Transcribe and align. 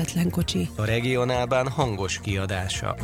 közvetlen 0.00 0.30
kocsi. 0.30 0.68
A 0.76 0.84
regionálban 0.84 1.68
hangos 1.68 2.20
kiadása. 2.20 2.96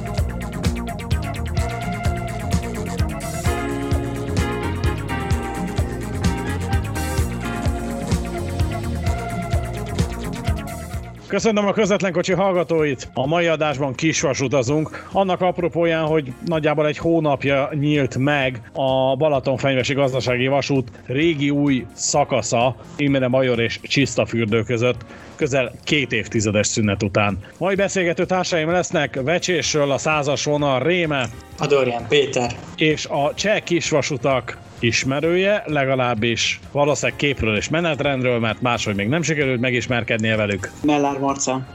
Köszönöm 11.36 11.66
a 11.66 11.72
közvetlen 11.72 12.12
kocsi 12.12 12.32
hallgatóit! 12.32 13.08
A 13.14 13.26
mai 13.26 13.46
adásban 13.46 13.94
kisvasutazunk. 13.94 15.08
Annak 15.12 15.40
apropóján, 15.40 16.04
hogy 16.04 16.32
nagyjából 16.46 16.86
egy 16.86 16.98
hónapja 16.98 17.70
nyílt 17.74 18.16
meg 18.18 18.70
a 18.72 19.16
Balatonfenyvesi 19.16 19.94
Gazdasági 19.94 20.46
Vasút 20.46 20.90
régi 21.06 21.50
új 21.50 21.86
szakasza 21.92 22.76
Imre 22.96 23.28
Major 23.28 23.60
és 23.60 23.80
Csisztafürdő 23.82 24.62
között 24.62 25.04
közel 25.34 25.72
két 25.84 26.12
évtizedes 26.12 26.66
szünet 26.66 27.02
után. 27.02 27.38
Mai 27.58 27.74
beszélgető 27.74 28.24
társaim 28.24 28.70
lesznek 28.70 29.20
Vecsésről 29.22 29.90
a 29.90 29.98
százas 29.98 30.44
vonal 30.44 30.82
Réme, 30.82 31.26
Adorján 31.58 32.06
Péter 32.08 32.50
és 32.76 33.06
a 33.06 33.34
cseh 33.34 33.60
kisvasutak 33.60 34.58
ismerője, 34.78 35.62
legalábbis 35.66 36.60
valószínűleg 36.72 37.18
képről 37.18 37.56
és 37.56 37.68
menetrendről, 37.68 38.38
mert 38.38 38.60
máshogy 38.60 38.94
még 38.94 39.08
nem 39.08 39.22
sikerült 39.22 39.60
megismerkednie 39.60 40.36
velük. 40.36 40.70
Mellár 40.82 41.18
Marca. 41.18 41.66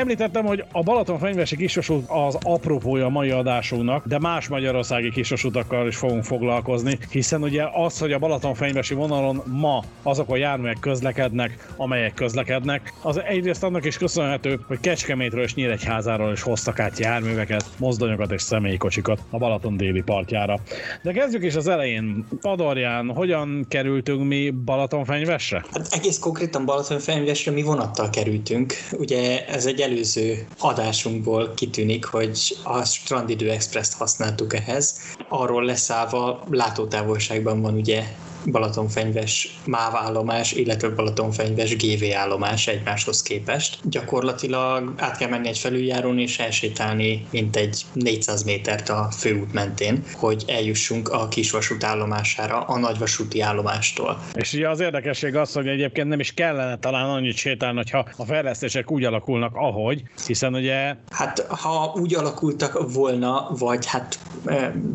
Említettem, 0.00 0.44
hogy 0.44 0.64
a 0.72 0.82
Balatonfenyvesi 0.82 1.56
kisvasút 1.56 2.04
az 2.08 2.38
apropója 2.42 3.04
a 3.04 3.08
mai 3.08 3.30
adásunknak, 3.30 4.06
de 4.06 4.18
más 4.18 4.48
magyarországi 4.48 5.10
kisvasutakkal 5.10 5.86
is 5.86 5.96
fogunk 5.96 6.24
foglalkozni, 6.24 6.98
hiszen 7.10 7.42
ugye 7.42 7.64
az, 7.72 7.98
hogy 7.98 8.12
a 8.12 8.18
Balatonfenyvesi 8.18 8.94
vonalon 8.94 9.42
ma 9.46 9.82
azok 10.02 10.30
a 10.30 10.36
járművek 10.36 10.76
közlekednek, 10.80 11.68
amelyek 11.76 12.14
közlekednek, 12.14 12.92
az 13.02 13.20
egyrészt 13.20 13.62
annak 13.64 13.84
is 13.84 13.96
köszönhető, 13.96 14.60
hogy 14.66 14.80
Kecskemétről 14.80 15.42
és 15.42 15.54
Nyíregyházáról 15.54 16.32
is 16.32 16.42
hoztak 16.42 16.78
át 16.78 16.98
járműveket, 16.98 17.64
mozdonyokat 17.78 18.32
és 18.32 18.42
személykocsikat 18.42 19.20
a 19.30 19.38
Balaton 19.38 19.76
déli 19.76 20.02
partjára. 20.02 20.58
De 21.02 21.12
kezdjük 21.12 21.44
is 21.44 21.54
az 21.54 21.68
elején. 21.68 22.26
Padorján, 22.40 23.14
hogyan 23.14 23.66
kerültünk 23.68 24.24
mi 24.24 24.50
Balatonfenyvesre? 24.50 25.64
Hát 25.72 25.88
egész 25.90 26.18
konkrétan 26.18 26.64
Balatonfenyvesre 26.64 27.52
mi 27.52 27.62
vonattal 27.62 28.10
kerültünk. 28.10 28.74
Ugye 28.92 29.46
ez 29.46 29.66
egy 29.66 29.80
előző 29.90 30.46
adásunkból 30.58 31.54
kitűnik, 31.54 32.04
hogy 32.04 32.56
a 32.62 32.84
Strandidő 32.84 33.50
Express-t 33.50 33.94
használtuk 33.94 34.54
ehhez. 34.54 35.00
Arról 35.28 35.64
leszállva 35.64 36.44
látótávolságban 36.50 37.60
van 37.60 37.74
ugye 37.74 38.04
Balatonfenyves 38.46 39.58
MÁV 39.64 39.96
állomás, 39.96 40.52
illetve 40.52 40.88
Balatonfenyves 40.88 41.76
GV 41.76 42.04
állomás 42.16 42.66
egymáshoz 42.66 43.22
képest. 43.22 43.78
Gyakorlatilag 43.84 44.92
át 44.96 45.16
kell 45.16 45.28
menni 45.28 45.48
egy 45.48 45.58
felüljárón 45.58 46.18
és 46.18 46.38
elsétálni 46.38 47.26
mintegy 47.30 47.82
400 47.92 48.42
métert 48.42 48.88
a 48.88 49.08
főút 49.18 49.52
mentén, 49.52 50.02
hogy 50.14 50.44
eljussunk 50.46 51.08
a 51.08 51.28
kisvasút 51.28 51.84
állomására, 51.84 52.60
a 52.60 52.78
nagyvasúti 52.78 53.40
állomástól. 53.40 54.18
És 54.34 54.52
ugye 54.52 54.68
az 54.68 54.80
érdekesség 54.80 55.36
az, 55.36 55.52
hogy 55.52 55.66
egyébként 55.66 56.08
nem 56.08 56.20
is 56.20 56.34
kellene 56.34 56.78
talán 56.78 57.10
annyit 57.10 57.36
sétálni, 57.36 57.76
hogyha 57.76 58.08
a 58.16 58.24
fejlesztések 58.24 58.90
úgy 58.90 59.04
alakulnak, 59.04 59.54
ahogy, 59.54 60.02
hiszen 60.26 60.54
ugye... 60.54 60.94
Hát 61.10 61.46
ha 61.48 61.92
úgy 61.96 62.14
alakultak 62.14 62.92
volna, 62.92 63.48
vagy 63.58 63.86
hát 63.86 64.18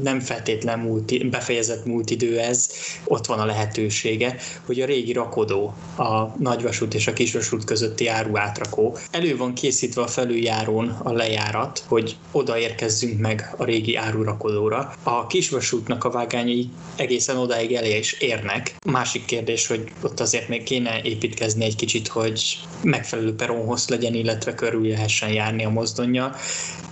nem 0.01 0.19
feltétlen 0.19 0.79
múlt, 0.79 1.29
befejezett 1.29 1.85
múlt 1.85 2.09
idő 2.09 2.39
ez, 2.39 2.71
ott 3.03 3.25
van 3.25 3.34
van 3.35 3.43
a 3.43 3.51
lehetősége, 3.51 4.35
hogy 4.65 4.81
a 4.81 4.85
régi 4.85 5.13
rakodó, 5.13 5.73
a 5.97 6.37
nagyvasút 6.37 6.93
és 6.93 7.07
a 7.07 7.13
kisvasút 7.13 7.63
közötti 7.63 8.07
áru 8.07 8.37
átrakó 8.37 8.97
elő 9.11 9.37
van 9.37 9.53
készítve 9.53 10.01
a 10.01 10.07
felüljárón 10.07 10.89
a 11.03 11.11
lejárat, 11.11 11.83
hogy 11.87 12.15
odaérkezzünk 12.31 13.19
meg 13.19 13.53
a 13.57 13.63
régi 13.63 13.95
árurakodóra. 13.95 14.93
A 15.03 15.27
kisvasútnak 15.27 16.03
a 16.03 16.09
vágányai 16.09 16.69
egészen 16.95 17.37
odáig 17.37 17.73
elé 17.73 17.97
is 17.97 18.13
érnek. 18.13 18.75
Másik 18.85 19.25
kérdés, 19.25 19.67
hogy 19.67 19.91
ott 20.01 20.19
azért 20.19 20.47
még 20.47 20.63
kéne 20.63 21.01
építkezni 21.01 21.65
egy 21.65 21.75
kicsit, 21.75 22.07
hogy 22.07 22.59
megfelelő 22.81 23.35
peronhoz 23.35 23.87
legyen, 23.89 24.13
illetve 24.13 24.53
körül 24.53 24.87
lehessen 24.87 25.29
járni 25.29 25.65
a 25.65 25.69
mozdonja. 25.69 26.35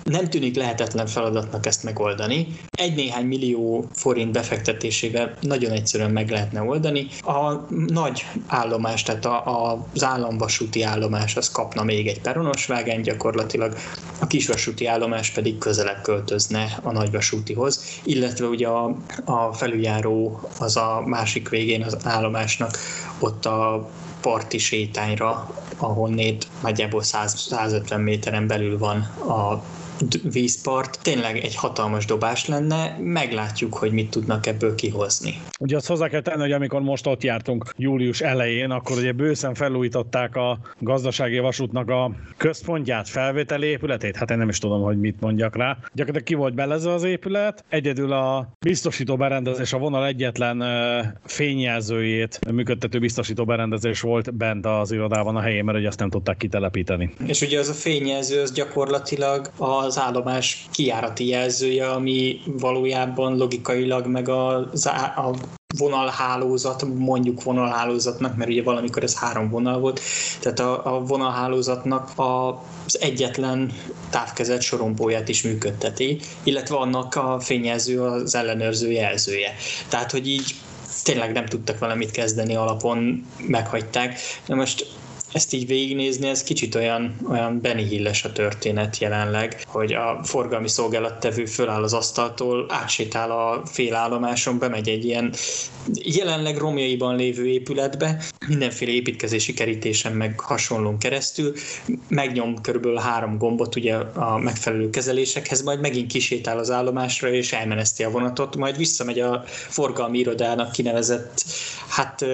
Nem 0.04 0.30
tűnik 0.30 0.56
lehetetlen 0.56 1.08
feladatnak 1.08 1.66
ezt 1.66 1.84
megoldani. 1.84 2.48
Egy-néhány 2.72 3.26
millió 3.26 3.86
forint 3.94 4.32
befektetésével 4.32 5.38
nagyon 5.42 5.72
egyszerűen 5.72 6.12
meg 6.12 6.30
lehetne 6.34 6.62
oldani. 6.62 7.08
A 7.22 7.54
nagy 7.88 8.26
állomás, 8.48 9.04
tehát 9.04 9.26
a, 9.26 9.48
a, 9.48 9.86
az 9.94 10.04
államvasúti 10.04 10.84
állomás 10.84 11.36
az 11.36 11.52
kapna 11.52 11.84
még 11.84 12.08
egy 12.08 12.22
peronos 12.22 12.66
vágány 12.66 13.02
gyakorlatilag, 13.02 13.76
a 14.20 14.28
kisvasúti 14.28 14.86
állomás 14.86 15.30
pedig 15.30 15.58
közelebb 15.58 16.02
költözne 16.02 16.80
a 16.84 16.92
nagyvasútihoz, 16.92 17.84
illetve 18.04 18.46
ugye 18.46 18.68
a, 18.68 18.96
a 19.26 19.54
felüljáró 19.54 20.42
az 20.60 20.78
a 20.78 21.04
másik 21.06 21.50
végén 21.50 21.84
az 21.84 21.98
állomásnak 22.04 22.78
ott 23.20 23.46
a 23.46 23.90
parti 24.22 24.58
sétányra, 24.58 25.54
ahonnét 25.78 26.48
nagyjából 26.62 27.04
100, 27.04 27.40
150 27.40 28.02
méteren 28.02 28.48
belül 28.48 28.78
van 28.78 28.98
a 29.28 29.64
vízpart 30.32 31.00
tényleg 31.02 31.38
egy 31.38 31.56
hatalmas 31.56 32.06
dobás 32.06 32.48
lenne, 32.48 32.98
meglátjuk, 33.00 33.74
hogy 33.74 33.92
mit 33.92 34.10
tudnak 34.10 34.46
ebből 34.46 34.76
kihozni. 34.76 35.42
Ugye 35.60 35.76
azt 35.76 35.88
hozzá 35.88 36.08
kell 36.08 36.22
tenni, 36.22 36.42
hogy 36.42 36.52
amikor 36.52 36.82
most 36.82 37.08
ott 37.08 37.24
jártunk 37.24 37.74
július 37.78 38.22
elején, 38.22 38.70
akkor 38.70 38.98
ugye 38.98 39.12
bőszen 39.12 39.54
felújították 39.54 40.36
a 40.36 40.60
gazdasági 40.80 41.40
vasútnak 41.40 41.90
a 41.90 42.12
központját, 42.38 43.10
felvételi 43.10 43.68
épületét, 43.68 44.16
hát 44.16 44.32
én 44.32 44.38
nem 44.38 44.50
is 44.50 44.58
tudom, 44.58 44.82
hogy 44.82 45.00
mit 45.00 45.20
mondjak 45.20 45.56
rá. 45.56 45.78
Gyakorlatilag 45.94 46.24
ki 46.24 46.34
volt 46.34 46.54
belezve 46.54 46.94
az 46.94 47.04
épület, 47.04 47.64
egyedül 47.70 48.12
a 48.12 48.50
biztosító 48.60 49.16
berendezés, 49.16 49.74
a 49.74 49.78
vonal 49.78 50.06
egyetlen 50.06 50.64
fényjelzőjét 51.26 52.40
működtető 52.52 53.00
biztosító 53.00 53.46
berendezés 53.46 54.02
volt 54.02 54.34
bent 54.34 54.66
az 54.66 54.92
irodában 54.92 55.36
a 55.36 55.42
helyén, 55.42 55.64
mert 55.64 55.78
ugye 55.78 55.88
azt 55.88 56.00
nem 56.00 56.10
tudták 56.10 56.38
kitelepíteni. 56.38 57.14
És 57.26 57.42
ugye 57.42 57.60
az 57.60 57.70
a 57.70 57.74
fényjelző 57.74 58.42
az 58.42 58.52
gyakorlatilag 58.52 59.52
az 59.58 59.93
az 59.98 60.04
állomás 60.04 60.66
kijárati 60.72 61.28
jelzője, 61.28 61.90
ami 61.90 62.40
valójában 62.46 63.38
logikailag 63.38 64.08
meg 64.08 64.30
az 64.30 64.86
a, 64.86 65.34
vonalhálózat, 65.78 66.86
mondjuk 66.96 67.44
vonalhálózatnak, 67.44 68.36
mert 68.36 68.50
ugye 68.50 68.64
valamikor 68.64 69.04
ez 69.04 69.16
három 69.16 69.50
vonal 69.50 69.80
volt, 69.80 70.00
tehát 70.40 70.60
a, 70.60 70.96
a 70.96 71.00
vonalhálózatnak 71.00 72.18
a, 72.18 72.48
az 72.86 73.02
egyetlen 73.02 73.72
távkezelt 74.10 74.62
sorompóját 74.62 75.30
is 75.30 75.42
működteti, 75.42 76.20
illetve 76.44 76.76
annak 76.76 77.16
a 77.16 77.40
fényjelző 77.40 78.02
az 78.02 78.36
ellenőrző 78.36 78.92
jelzője. 78.92 79.56
Tehát, 79.88 80.12
hogy 80.12 80.28
így 80.28 80.56
tényleg 81.04 81.32
nem 81.32 81.46
tudtak 81.46 81.80
valamit 81.80 82.12
kezdeni 82.12 82.56
alapon, 82.56 83.26
meghagyták. 83.48 84.20
Na 84.46 84.56
most 84.56 84.88
ezt 85.34 85.54
így 85.54 85.68
végignézni, 85.68 86.28
ez 86.28 86.44
kicsit 86.44 86.76
olyan, 86.76 87.16
olyan 87.30 87.62
Benny 87.62 87.88
Hilles 87.88 88.24
a 88.24 88.32
történet 88.32 88.98
jelenleg, 88.98 89.64
hogy 89.68 89.94
a 89.94 90.20
forgalmi 90.24 90.68
szolgálattevő 90.68 91.46
föláll 91.46 91.84
az 91.84 91.94
asztaltól, 91.94 92.66
átsétál 92.70 93.32
a 93.32 93.62
félállomáson, 93.66 94.60
bemegy 94.60 94.90
egy 94.90 95.06
ilyen 95.06 95.34
jelenleg 95.94 96.58
romjaiban 96.58 97.16
lévő 97.16 97.48
épületbe, 97.48 98.24
mindenféle 98.48 98.92
építkezési 98.92 99.54
kerítésen 99.54 100.12
meg 100.12 100.40
hasonlón 100.40 100.98
keresztül, 100.98 101.54
megnyom 102.08 102.62
körülbelül 102.62 102.98
három 102.98 103.38
gombot 103.38 103.76
ugye 103.76 103.96
a 104.14 104.38
megfelelő 104.38 104.90
kezelésekhez, 104.90 105.62
majd 105.62 105.80
megint 105.80 106.12
kisétál 106.12 106.58
az 106.58 106.72
állomásra 106.72 107.32
és 107.32 107.54
elmeneszti 107.54 108.04
a 108.04 108.10
vonatot, 108.10 108.56
majd 108.56 108.78
visszamegy 108.78 109.20
a 109.20 109.44
forgalmi 109.48 110.18
irodának 110.18 110.72
kinevezett 110.72 111.44
hát, 111.88 112.26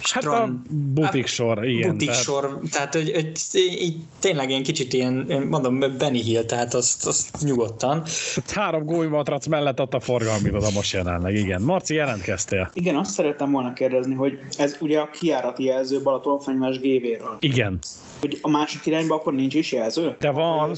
hát 0.00 0.24
a 0.24 0.54
butik 0.70 1.26
sor, 1.26 1.66
igen. 1.66 1.90
Butik 1.90 2.08
tehát... 2.08 2.22
sor, 2.32 2.58
tehát 2.70 2.94
hogy, 2.94 3.10
hogy, 3.10 3.32
így, 3.54 3.96
tényleg 4.20 4.50
ilyen 4.50 4.62
kicsit 4.62 4.92
ilyen, 4.92 5.14
mondom, 5.50 5.78
Benny 5.78 6.22
Hill, 6.22 6.44
tehát 6.44 6.74
azt, 6.74 7.06
azt 7.06 7.36
nyugodtan. 7.40 8.02
Három 8.54 8.84
gólymatrac 8.84 9.46
mellett 9.46 9.80
ott 9.80 9.94
a 9.94 10.00
forgalmi 10.00 10.48
iroda 10.48 10.70
most 10.70 10.92
jelenleg, 10.92 11.34
igen. 11.34 11.62
Marci, 11.62 11.94
jelentkeztél? 11.94 12.70
Igen, 12.74 12.96
azt 12.96 13.10
szerettem 13.10 13.50
volna 13.50 13.72
kérdezni, 13.72 14.14
hogy 14.14 14.38
ez 14.58 14.76
ugye 14.80 14.98
a 14.98 15.10
kiárati 15.10 15.64
jelző 15.64 16.02
Balatonfenyves 16.02 16.78
GV-ről. 16.78 17.36
Igen. 17.38 17.78
Hogy 18.22 18.38
a 18.42 18.50
másik 18.50 18.86
irányba 18.86 19.14
akkor 19.14 19.34
nincs 19.34 19.54
is 19.54 19.72
jelző? 19.72 20.16
De 20.18 20.30
van, 20.30 20.72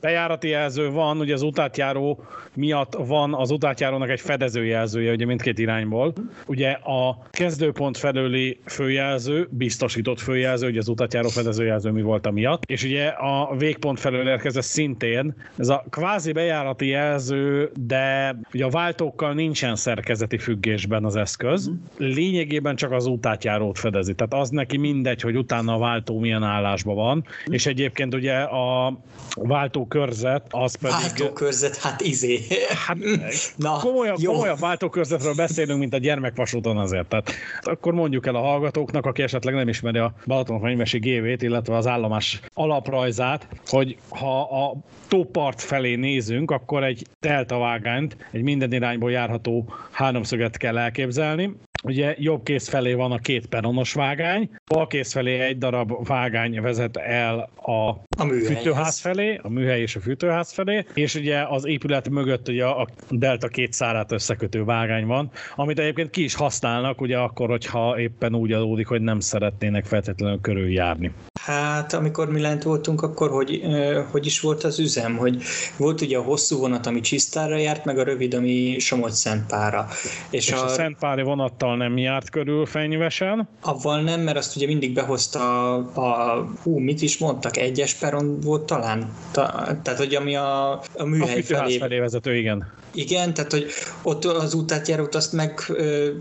bejárati 0.00 0.48
jelző 0.48 0.90
van, 0.90 1.18
ugye 1.18 1.34
az 1.34 1.42
utátjáró 1.42 2.24
miatt 2.54 2.94
van 3.06 3.34
az 3.34 3.50
utátjárónak 3.50 4.10
egy 4.10 4.20
fedező 4.20 4.64
jelzője, 4.64 5.12
ugye 5.12 5.26
mindkét 5.26 5.58
irányból. 5.58 6.12
Ugye 6.46 6.70
a 6.70 7.18
kezdőpont 7.30 7.96
felőli 7.96 8.60
főjelző, 8.66 9.48
biztosított 9.50 10.20
főjelző, 10.20 10.68
ugye 10.68 10.78
az 10.78 10.88
utatjáró 10.88 11.28
fedezőjelző 11.28 11.90
mi 11.90 12.02
volt 12.02 12.30
miatt. 12.30 12.62
És 12.64 12.84
ugye 12.84 13.06
a 13.06 13.54
végpont 13.56 14.00
felől 14.00 14.28
érkezett 14.28 14.62
szintén 14.62 15.34
ez 15.56 15.68
a 15.68 15.84
kvázi 15.90 16.32
bejárati 16.32 16.86
jelző, 16.86 17.70
de 17.86 18.36
ugye 18.54 18.64
a 18.64 18.70
váltókkal 18.70 19.32
nincsen 19.32 19.76
szerkezeti 19.76 20.38
függésben 20.38 21.04
az 21.04 21.16
eszköz. 21.16 21.70
Lényegében 21.96 22.76
csak 22.76 22.92
az 22.92 23.06
útátjárót 23.06 23.78
fedezi. 23.78 24.14
Tehát 24.14 24.34
az 24.34 24.50
neki 24.50 24.76
mindegy, 24.76 25.20
hogy 25.20 25.36
utána 25.36 25.74
a 25.74 25.78
váltó 25.78 26.18
milyen 26.18 26.42
állásban 26.42 26.87
van. 26.94 27.24
És 27.46 27.66
egyébként 27.66 28.14
ugye 28.14 28.34
a 28.40 28.98
váltókörzet 29.34 30.46
az 30.50 30.74
pedig... 30.74 30.96
Váltókörzet, 30.96 31.76
hát 31.76 32.00
izé. 32.00 32.40
Hát, 32.86 32.96
Na, 33.56 33.78
komolyabb, 33.78 34.16
komolyabb 34.24 34.58
váltókörzetről 34.58 35.34
beszélünk, 35.34 35.78
mint 35.78 35.94
a 35.94 35.98
gyermekvasúton 35.98 36.76
azért. 36.78 37.06
Tehát 37.06 37.32
akkor 37.62 37.92
mondjuk 37.92 38.26
el 38.26 38.34
a 38.34 38.40
hallgatóknak, 38.40 39.06
aki 39.06 39.22
esetleg 39.22 39.54
nem 39.54 39.68
ismeri 39.68 39.98
a 39.98 40.14
Balatonfenyvesi 40.26 40.98
GV-t, 40.98 41.42
illetve 41.42 41.76
az 41.76 41.86
állomás 41.86 42.40
alaprajzát, 42.54 43.48
hogy 43.66 43.96
ha 44.08 44.40
a 44.40 44.76
tópart 45.08 45.60
felé 45.60 45.94
nézünk, 45.94 46.50
akkor 46.50 46.84
egy 46.84 47.06
deltavágányt, 47.20 48.16
egy 48.30 48.42
minden 48.42 48.72
irányból 48.72 49.10
járható 49.10 49.72
háromszöget 49.90 50.56
kell 50.56 50.78
elképzelni, 50.78 51.56
Ugye 51.84 52.14
jobb 52.18 52.42
kész 52.42 52.68
felé 52.68 52.94
van 52.94 53.12
a 53.12 53.18
két 53.18 53.46
peronos 53.46 53.92
vágány, 53.92 54.50
bal 54.66 54.86
kész 54.86 55.12
felé 55.12 55.40
egy 55.40 55.58
darab 55.58 56.06
vágány 56.06 56.60
vezet 56.60 56.96
el 56.96 57.38
a, 57.56 57.94
a 58.18 58.24
fűtőház 58.24 58.98
felé, 58.98 59.40
a 59.42 59.48
műhely 59.48 59.80
és 59.80 59.96
a 59.96 60.00
fűtőház 60.00 60.52
felé, 60.52 60.84
és 60.94 61.14
ugye 61.14 61.42
az 61.48 61.66
épület 61.66 62.08
mögött 62.08 62.48
ugye 62.48 62.64
a 62.64 62.88
delta 63.10 63.48
két 63.48 63.72
szárát 63.72 64.12
összekötő 64.12 64.64
vágány 64.64 65.06
van, 65.06 65.30
amit 65.56 65.78
egyébként 65.78 66.10
ki 66.10 66.22
is 66.22 66.34
használnak, 66.34 67.00
ugye 67.00 67.18
akkor, 67.18 67.48
hogyha 67.48 67.98
éppen 67.98 68.34
úgy 68.34 68.52
adódik, 68.52 68.86
hogy 68.86 69.00
nem 69.00 69.20
szeretnének 69.20 69.84
feltétlenül 69.84 70.40
körüljárni. 70.40 71.12
Hát, 71.40 71.92
amikor 71.92 72.30
mi 72.30 72.40
lent 72.40 72.62
voltunk, 72.62 73.02
akkor 73.02 73.30
hogy, 73.30 73.62
hogy 74.10 74.26
is 74.26 74.40
volt 74.40 74.64
az 74.64 74.78
üzem? 74.78 75.16
Hogy 75.16 75.42
volt 75.76 76.00
ugye 76.00 76.18
a 76.18 76.22
hosszú 76.22 76.58
vonat, 76.58 76.86
ami 76.86 77.00
Csisztára 77.00 77.56
járt, 77.56 77.84
meg 77.84 77.98
a 77.98 78.04
rövid, 78.04 78.34
ami 78.34 78.78
Somogy-Szentpára. 78.78 79.86
És, 80.30 80.46
és 80.46 80.52
a, 80.52 80.64
a 80.64 80.68
Szentpári 80.68 81.22
vonattal 81.22 81.76
nem 81.76 81.96
járt 81.96 82.30
körül 82.30 82.66
fenyvesen? 82.66 83.48
Avval 83.60 84.00
nem, 84.00 84.20
mert 84.20 84.36
azt 84.36 84.56
ugye 84.56 84.66
mindig 84.66 84.92
behozta 84.92 85.74
a, 85.74 85.90
a 85.94 86.48
hú, 86.62 86.78
mit 86.78 87.02
is 87.02 87.18
mondtak, 87.18 87.56
egyes 87.56 87.94
peron 88.08 88.40
volt 88.40 88.66
talán? 88.66 89.12
Ta, 89.30 89.76
tehát, 89.82 89.98
hogy 89.98 90.14
ami 90.14 90.36
a, 90.36 90.72
a 90.96 91.04
műhely 91.04 91.38
a 91.38 91.42
felé... 91.42 91.78
felé 91.78 91.98
vezető, 91.98 92.36
igen. 92.36 92.72
Igen, 92.94 93.34
tehát 93.34 93.52
hogy 93.52 93.66
ott 94.02 94.24
az 94.24 94.54
útátjárót 94.54 95.14
azt 95.14 95.32
meg 95.32 95.72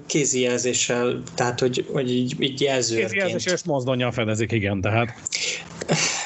kézijelzéssel, 0.05 1.21
tehát 1.35 1.59
hogy, 1.59 1.85
hogy 1.91 2.11
így, 2.11 2.35
így 2.39 2.61
jelzőként. 2.61 3.11
Kézijelzés 3.11 3.53
és 3.53 3.63
mozdonyjal 3.63 4.11
fedezik, 4.11 4.51
igen, 4.51 4.81
tehát. 4.81 5.13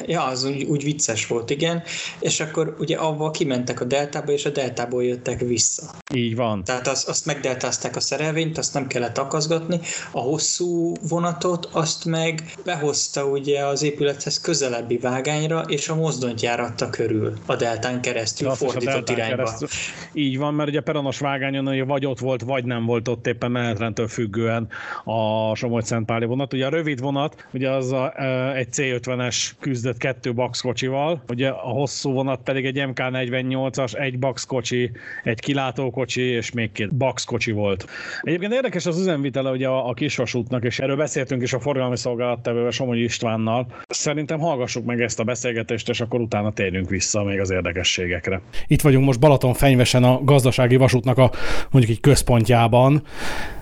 Ja, 0.05 0.23
az 0.23 0.43
úgy, 0.43 0.63
úgy 0.63 0.83
vicces 0.83 1.27
volt, 1.27 1.49
igen. 1.49 1.83
És 2.19 2.39
akkor 2.39 2.75
ugye 2.79 2.97
avval 2.97 3.31
kimentek 3.31 3.81
a 3.81 3.85
deltába, 3.85 4.31
és 4.31 4.45
a 4.45 4.49
deltából 4.49 5.03
jöttek 5.03 5.39
vissza. 5.39 5.91
Így 6.13 6.35
van. 6.35 6.63
Tehát 6.63 6.87
azt, 6.87 7.07
azt 7.07 7.25
megdeltázták 7.25 7.95
a 7.95 7.99
szerelvényt, 7.99 8.57
azt 8.57 8.73
nem 8.73 8.87
kellett 8.87 9.17
akaszgatni. 9.17 9.79
A 10.11 10.19
hosszú 10.19 10.93
vonatot 11.09 11.69
azt 11.71 12.05
meg 12.05 12.53
behozta 12.65 13.25
ugye 13.25 13.65
az 13.65 13.83
épülethez 13.83 14.41
közelebbi 14.41 14.97
vágányra, 14.97 15.61
és 15.61 15.89
a 15.89 15.95
mozdonyt 15.95 16.41
járatta 16.41 16.89
körül 16.89 17.33
a 17.45 17.55
deltán 17.55 18.01
keresztül, 18.01 18.47
ja, 18.47 18.53
fordított 18.53 19.09
irányba. 19.09 19.35
Keresztül. 19.35 19.67
Így 20.13 20.37
van, 20.37 20.53
mert 20.53 20.69
ugye 20.69 20.79
a 20.79 20.83
peronos 20.83 21.19
vágányon 21.19 21.87
vagy 21.87 22.05
ott 22.05 22.19
volt, 22.19 22.41
vagy 22.41 22.65
nem 22.65 22.85
volt 22.85 23.07
ott 23.07 23.27
éppen 23.27 23.51
menetrendtől 23.51 24.07
függően 24.07 24.67
a 25.03 25.55
Somogy-Szentpáli 25.55 26.25
vonat. 26.25 26.53
Ugye 26.53 26.65
a 26.65 26.69
rövid 26.69 26.99
vonat, 26.99 27.47
ugye 27.53 27.69
az 27.69 27.91
a, 27.91 28.13
egy 28.55 28.67
C50-es 28.71 29.50
küzdött 29.59 29.97
kettő 29.97 30.33
kocsival, 30.61 31.23
ugye 31.29 31.49
a 31.49 31.69
hosszú 31.69 32.11
vonat 32.11 32.41
pedig 32.43 32.65
egy 32.65 32.77
MK48-as, 32.79 33.99
egy 33.99 34.17
kocsi, 34.47 34.91
egy 35.23 35.39
kilátókocsi 35.39 36.21
és 36.21 36.51
még 36.51 36.71
két 36.71 36.89
kocsi 37.25 37.51
volt. 37.51 37.85
Egyébként 38.21 38.53
érdekes 38.53 38.85
az 38.85 38.99
üzemvitele 38.99 39.51
ugye 39.51 39.67
a, 39.67 39.89
a 39.89 39.93
kisvasútnak, 39.93 40.63
és 40.63 40.79
erről 40.79 40.95
beszéltünk 40.95 41.41
is 41.41 41.53
a 41.53 41.59
forgalmi 41.59 41.97
szolgálattevővel 41.97 42.71
Somogy 42.71 42.99
Istvánnal. 42.99 43.67
Szerintem 43.87 44.39
hallgassuk 44.39 44.85
meg 44.85 45.01
ezt 45.01 45.19
a 45.19 45.23
beszélgetést, 45.23 45.89
és 45.89 46.01
akkor 46.01 46.19
utána 46.19 46.51
térjünk 46.51 46.89
vissza 46.89 47.23
még 47.23 47.39
az 47.39 47.49
érdekességekre. 47.49 48.41
Itt 48.67 48.81
vagyunk 48.81 49.05
most 49.05 49.19
Balaton 49.19 49.53
fenyvesen 49.53 50.03
a 50.03 50.23
gazdasági 50.23 50.75
vasútnak 50.75 51.17
a 51.17 51.31
mondjuk 51.71 51.95
egy 51.95 52.01
központjában. 52.01 53.03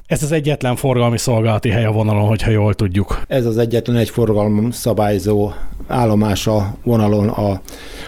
Ez 0.09 0.23
az 0.23 0.31
egyetlen 0.31 0.75
forgalmi 0.75 1.17
szolgálati 1.17 1.69
hely 1.69 1.85
a 1.85 1.91
vonalon, 1.91 2.27
hogyha 2.27 2.51
jól 2.51 2.73
tudjuk. 2.73 3.21
Ez 3.27 3.45
az 3.45 3.57
egyetlen 3.57 3.95
egy 3.95 4.09
forgalom 4.09 4.71
szabályzó 4.71 5.51
állomás 5.87 6.47
a 6.47 6.75
vonalon 6.83 7.27
a 7.27 7.61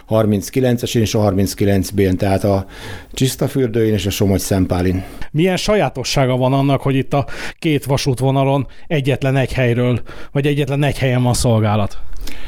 39-es 0.10 0.96
és 0.96 1.16
a 1.16 1.20
39B-n, 1.20 2.16
tehát 2.16 2.44
a 2.44 2.66
Csisztafürdőin 3.12 3.94
és 3.94 4.06
a 4.06 4.10
Somogy 4.10 4.40
Szempálin. 4.40 5.04
Milyen 5.32 5.58
sajátossága 5.58 6.38
van 6.38 6.54
annak, 6.54 6.82
hogy 6.82 6.96
itt 6.96 7.14
a 7.14 7.26
két 7.60 7.86
vasútvonalon 7.86 8.68
egyetlen 8.88 9.36
egy 9.36 9.54
helyről, 9.54 10.02
vagy 10.32 10.48
egyetlen 10.48 10.84
egy 10.84 10.98
helyen 10.98 11.24
van 11.24 11.34
szolgálat? 11.34 11.98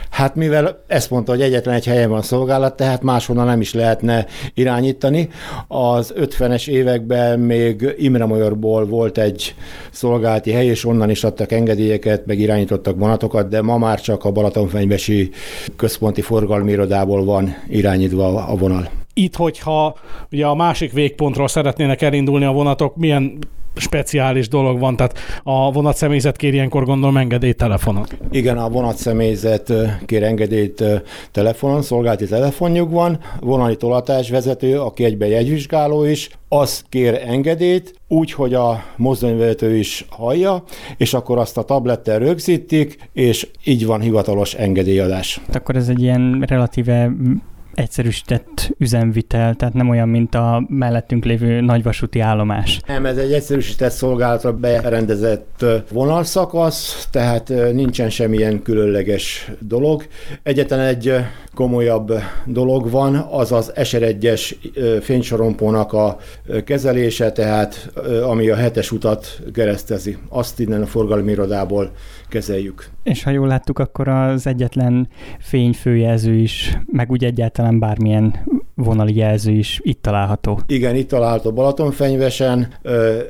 Hát 0.09 0.35
mivel 0.35 0.83
ezt 0.87 1.09
mondta, 1.09 1.31
hogy 1.31 1.41
egyetlen 1.41 1.75
egy 1.75 1.85
helyen 1.85 2.09
van 2.09 2.21
szolgálat, 2.21 2.75
tehát 2.75 3.01
máshonnan 3.01 3.45
nem 3.45 3.61
is 3.61 3.73
lehetne 3.73 4.25
irányítani. 4.53 5.29
Az 5.67 6.13
50-es 6.17 6.67
években 6.67 7.39
még 7.39 7.95
Imremajorból 7.97 8.85
volt 8.85 9.17
egy 9.17 9.55
szolgálati 9.91 10.51
hely, 10.51 10.65
és 10.65 10.85
onnan 10.85 11.09
is 11.09 11.23
adtak 11.23 11.51
engedélyeket, 11.51 12.25
meg 12.25 12.39
irányítottak 12.39 12.97
vonatokat, 12.97 13.49
de 13.49 13.61
ma 13.61 13.77
már 13.77 14.01
csak 14.01 14.25
a 14.25 14.31
Balatonfenyvesi 14.31 15.29
központi 15.75 16.21
forgalmi 16.21 16.71
irodából 16.71 17.25
van 17.25 17.55
irányítva 17.67 18.45
a 18.47 18.55
vonal. 18.55 18.89
Itt, 19.13 19.35
hogyha 19.35 19.95
ugye 20.31 20.45
a 20.45 20.55
másik 20.55 20.91
végpontról 20.91 21.47
szeretnének 21.47 22.01
elindulni 22.01 22.45
a 22.45 22.51
vonatok, 22.51 22.95
milyen 22.95 23.39
speciális 23.75 24.47
dolog 24.47 24.79
van, 24.79 24.95
tehát 24.95 25.17
a 25.43 25.71
vonatszemélyzet 25.71 26.35
kér 26.35 26.53
ilyenkor 26.53 26.85
gondolom 26.85 27.17
engedélyt 27.17 27.57
telefonon. 27.57 28.05
Igen, 28.31 28.57
a 28.57 28.69
vonatszemélyzet 28.69 29.73
kér 30.05 30.23
engedélyt 30.23 30.83
telefonon, 31.31 31.81
szolgálati 31.81 32.25
telefonjuk 32.25 32.91
van, 32.91 33.19
vonali 33.39 33.77
vezető, 34.29 34.79
aki 34.79 35.03
egyben 35.03 35.29
jegyvizsgáló 35.29 36.03
is, 36.03 36.29
az 36.49 36.83
kér 36.89 37.21
engedélyt, 37.27 37.93
úgy, 38.07 38.31
hogy 38.31 38.53
a 38.53 38.83
mozdonyvezető 38.95 39.75
is 39.75 40.05
hallja, 40.09 40.63
és 40.97 41.13
akkor 41.13 41.37
azt 41.37 41.57
a 41.57 41.63
tablettel 41.63 42.19
rögzítik, 42.19 43.09
és 43.13 43.47
így 43.63 43.85
van 43.85 44.01
hivatalos 44.01 44.53
engedélyadás. 44.53 45.41
Akkor 45.53 45.75
ez 45.75 45.87
egy 45.87 46.01
ilyen 46.01 46.43
relatíve 46.47 47.11
egyszerűsített 47.73 48.71
üzemvitel, 48.77 49.55
tehát 49.55 49.73
nem 49.73 49.89
olyan, 49.89 50.09
mint 50.09 50.35
a 50.35 50.65
mellettünk 50.67 51.25
lévő 51.25 51.61
nagyvasúti 51.61 52.19
állomás. 52.19 52.79
Nem, 52.87 53.05
ez 53.05 53.17
egy 53.17 53.33
egyszerűsített 53.33 53.91
szolgálatra 53.91 54.53
berendezett 54.53 55.65
vonalszakasz, 55.91 57.07
tehát 57.11 57.53
nincsen 57.73 58.09
semmilyen 58.09 58.61
különleges 58.61 59.51
dolog. 59.59 60.07
Egyetlen 60.43 60.79
egy 60.79 61.15
komolyabb 61.53 62.13
dolog 62.45 62.89
van, 62.89 63.15
az 63.15 63.51
az 63.51 63.71
SR1-es 63.75 64.55
fénysorompónak 65.01 65.93
a 65.93 66.17
kezelése, 66.63 67.31
tehát 67.31 67.91
ami 68.23 68.49
a 68.49 68.55
hetes 68.55 68.91
utat 68.91 69.41
keresztezi. 69.53 70.17
Azt 70.29 70.59
innen 70.59 70.81
a 70.81 70.85
forgalmi 70.85 71.31
irodából 71.31 71.91
kezeljük. 72.29 72.89
És 73.03 73.23
ha 73.23 73.29
jól 73.29 73.47
láttuk, 73.47 73.79
akkor 73.79 74.07
az 74.07 74.47
egyetlen 74.47 75.07
fényfőjelző 75.39 76.33
is, 76.33 76.77
meg 76.85 77.11
úgy 77.11 77.23
egyáltalán 77.23 77.79
bármilyen 77.79 78.35
vonali 78.75 79.15
jelző 79.15 79.51
is 79.51 79.79
itt 79.83 80.01
található. 80.01 80.59
Igen, 80.67 80.95
itt 80.95 81.09
található 81.09 81.51
Balatonfenyvesen, 81.51 82.73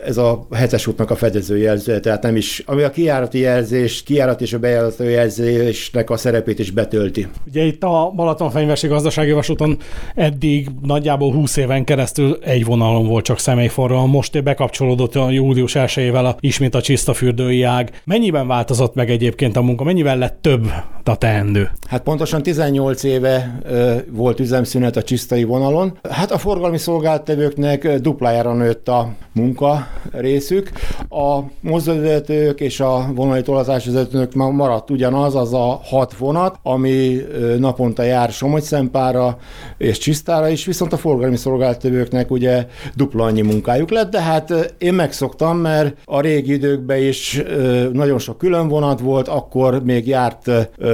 ez 0.06 0.18
a 0.18 0.48
hetes 0.52 0.88
útnak 0.88 1.12
a 1.12 1.16
fedező 1.16 1.58
jelző, 1.58 2.00
tehát 2.00 2.24
nem 2.24 2.36
is, 2.36 2.64
ami 2.66 2.82
a 2.82 2.90
kijárati 2.90 3.40
jelzés, 3.40 4.04
kijárat 4.04 4.42
és 4.42 4.54
a 4.54 4.60
bejárató 4.60 5.04
jelzésnek 5.04 6.10
a 6.10 6.18
szerepét 6.18 6.60
is 6.60 6.72
betölti. 6.72 7.28
Ugye 7.48 7.64
itt 7.64 7.84
a 7.84 8.12
Balatonfenyvesi 8.16 8.88
gazdasági 8.88 9.32
vasúton 9.32 9.78
eddig 10.16 10.70
nagyjából 10.82 11.34
20 11.34 11.58
éven 11.58 11.84
keresztül 11.84 12.38
egy 12.42 12.66
vonalon 12.66 13.08
volt 13.08 13.26
csak 13.26 13.40
személyforgalom, 13.40 14.10
most 14.10 14.44
bekapcsolódott 14.44 15.16
a 15.16 15.30
július 15.30 15.76
1 15.76 16.16
a, 16.16 16.36
ismét 16.40 16.76
a 16.76 16.82
csisztafürdői 16.82 17.64
ág. 17.64 18.02
Mennyiben 18.06 18.48
változott 18.48 18.94
meg 18.94 19.10
egyébként 19.10 19.58
a 19.58 19.62
munka, 19.62 19.84
mennyivel 19.84 20.18
lett 20.18 20.38
több 20.42 20.72
a 21.04 21.16
teendő? 21.16 21.70
Hát 21.88 22.04
pontosan 22.04 22.44
18 22.44 23.04
éve 23.04 23.60
volt 24.12 24.40
üzemszünet 24.40 24.96
a 24.96 25.04
csiszta 25.04 25.33
csisztai 25.34 25.44
vonalon. 25.44 25.98
Hát 26.10 26.32
a 26.32 26.38
forgalmi 26.38 26.78
szolgáltevőknek 26.78 27.96
duplájára 28.00 28.54
nőtt 28.54 28.88
a 28.88 29.10
munka 29.34 29.88
részük. 30.12 30.72
A 31.10 31.40
mozdonyvezetők 31.62 32.60
és 32.60 32.80
a 32.80 33.06
vonali 33.16 33.42
tolazás 33.42 33.86
vezetők 33.86 34.34
maradt 34.34 34.90
ugyanaz, 34.90 35.36
az 35.36 35.54
a 35.54 35.82
hat 35.84 36.18
vonat, 36.18 36.60
ami 36.64 37.22
naponta 37.58 38.04
jár 38.04 38.30
Somogy-Szempára 38.30 39.38
és 39.78 39.98
Csisztára 39.98 40.48
is, 40.48 40.66
viszont 40.66 40.94
a 40.94 40.98
forgalmi 40.98 41.36
szolgáltatőknek 41.36 42.32
ugye 42.32 42.68
dupla 42.96 43.24
annyi 43.24 43.42
munkájuk 43.42 43.90
lett, 43.90 44.12
de 44.12 44.22
hát 44.22 44.76
én 44.78 44.94
megszoktam, 44.94 45.58
mert 45.58 45.96
a 46.06 46.22
régi 46.22 46.54
időkben 46.54 47.02
is 47.02 47.42
nagyon 47.92 48.20
sok 48.20 48.38
külön 48.38 48.68
vonat 48.68 49.00
volt, 49.00 49.28
akkor 49.28 49.84
még 49.84 50.08
járt 50.08 50.52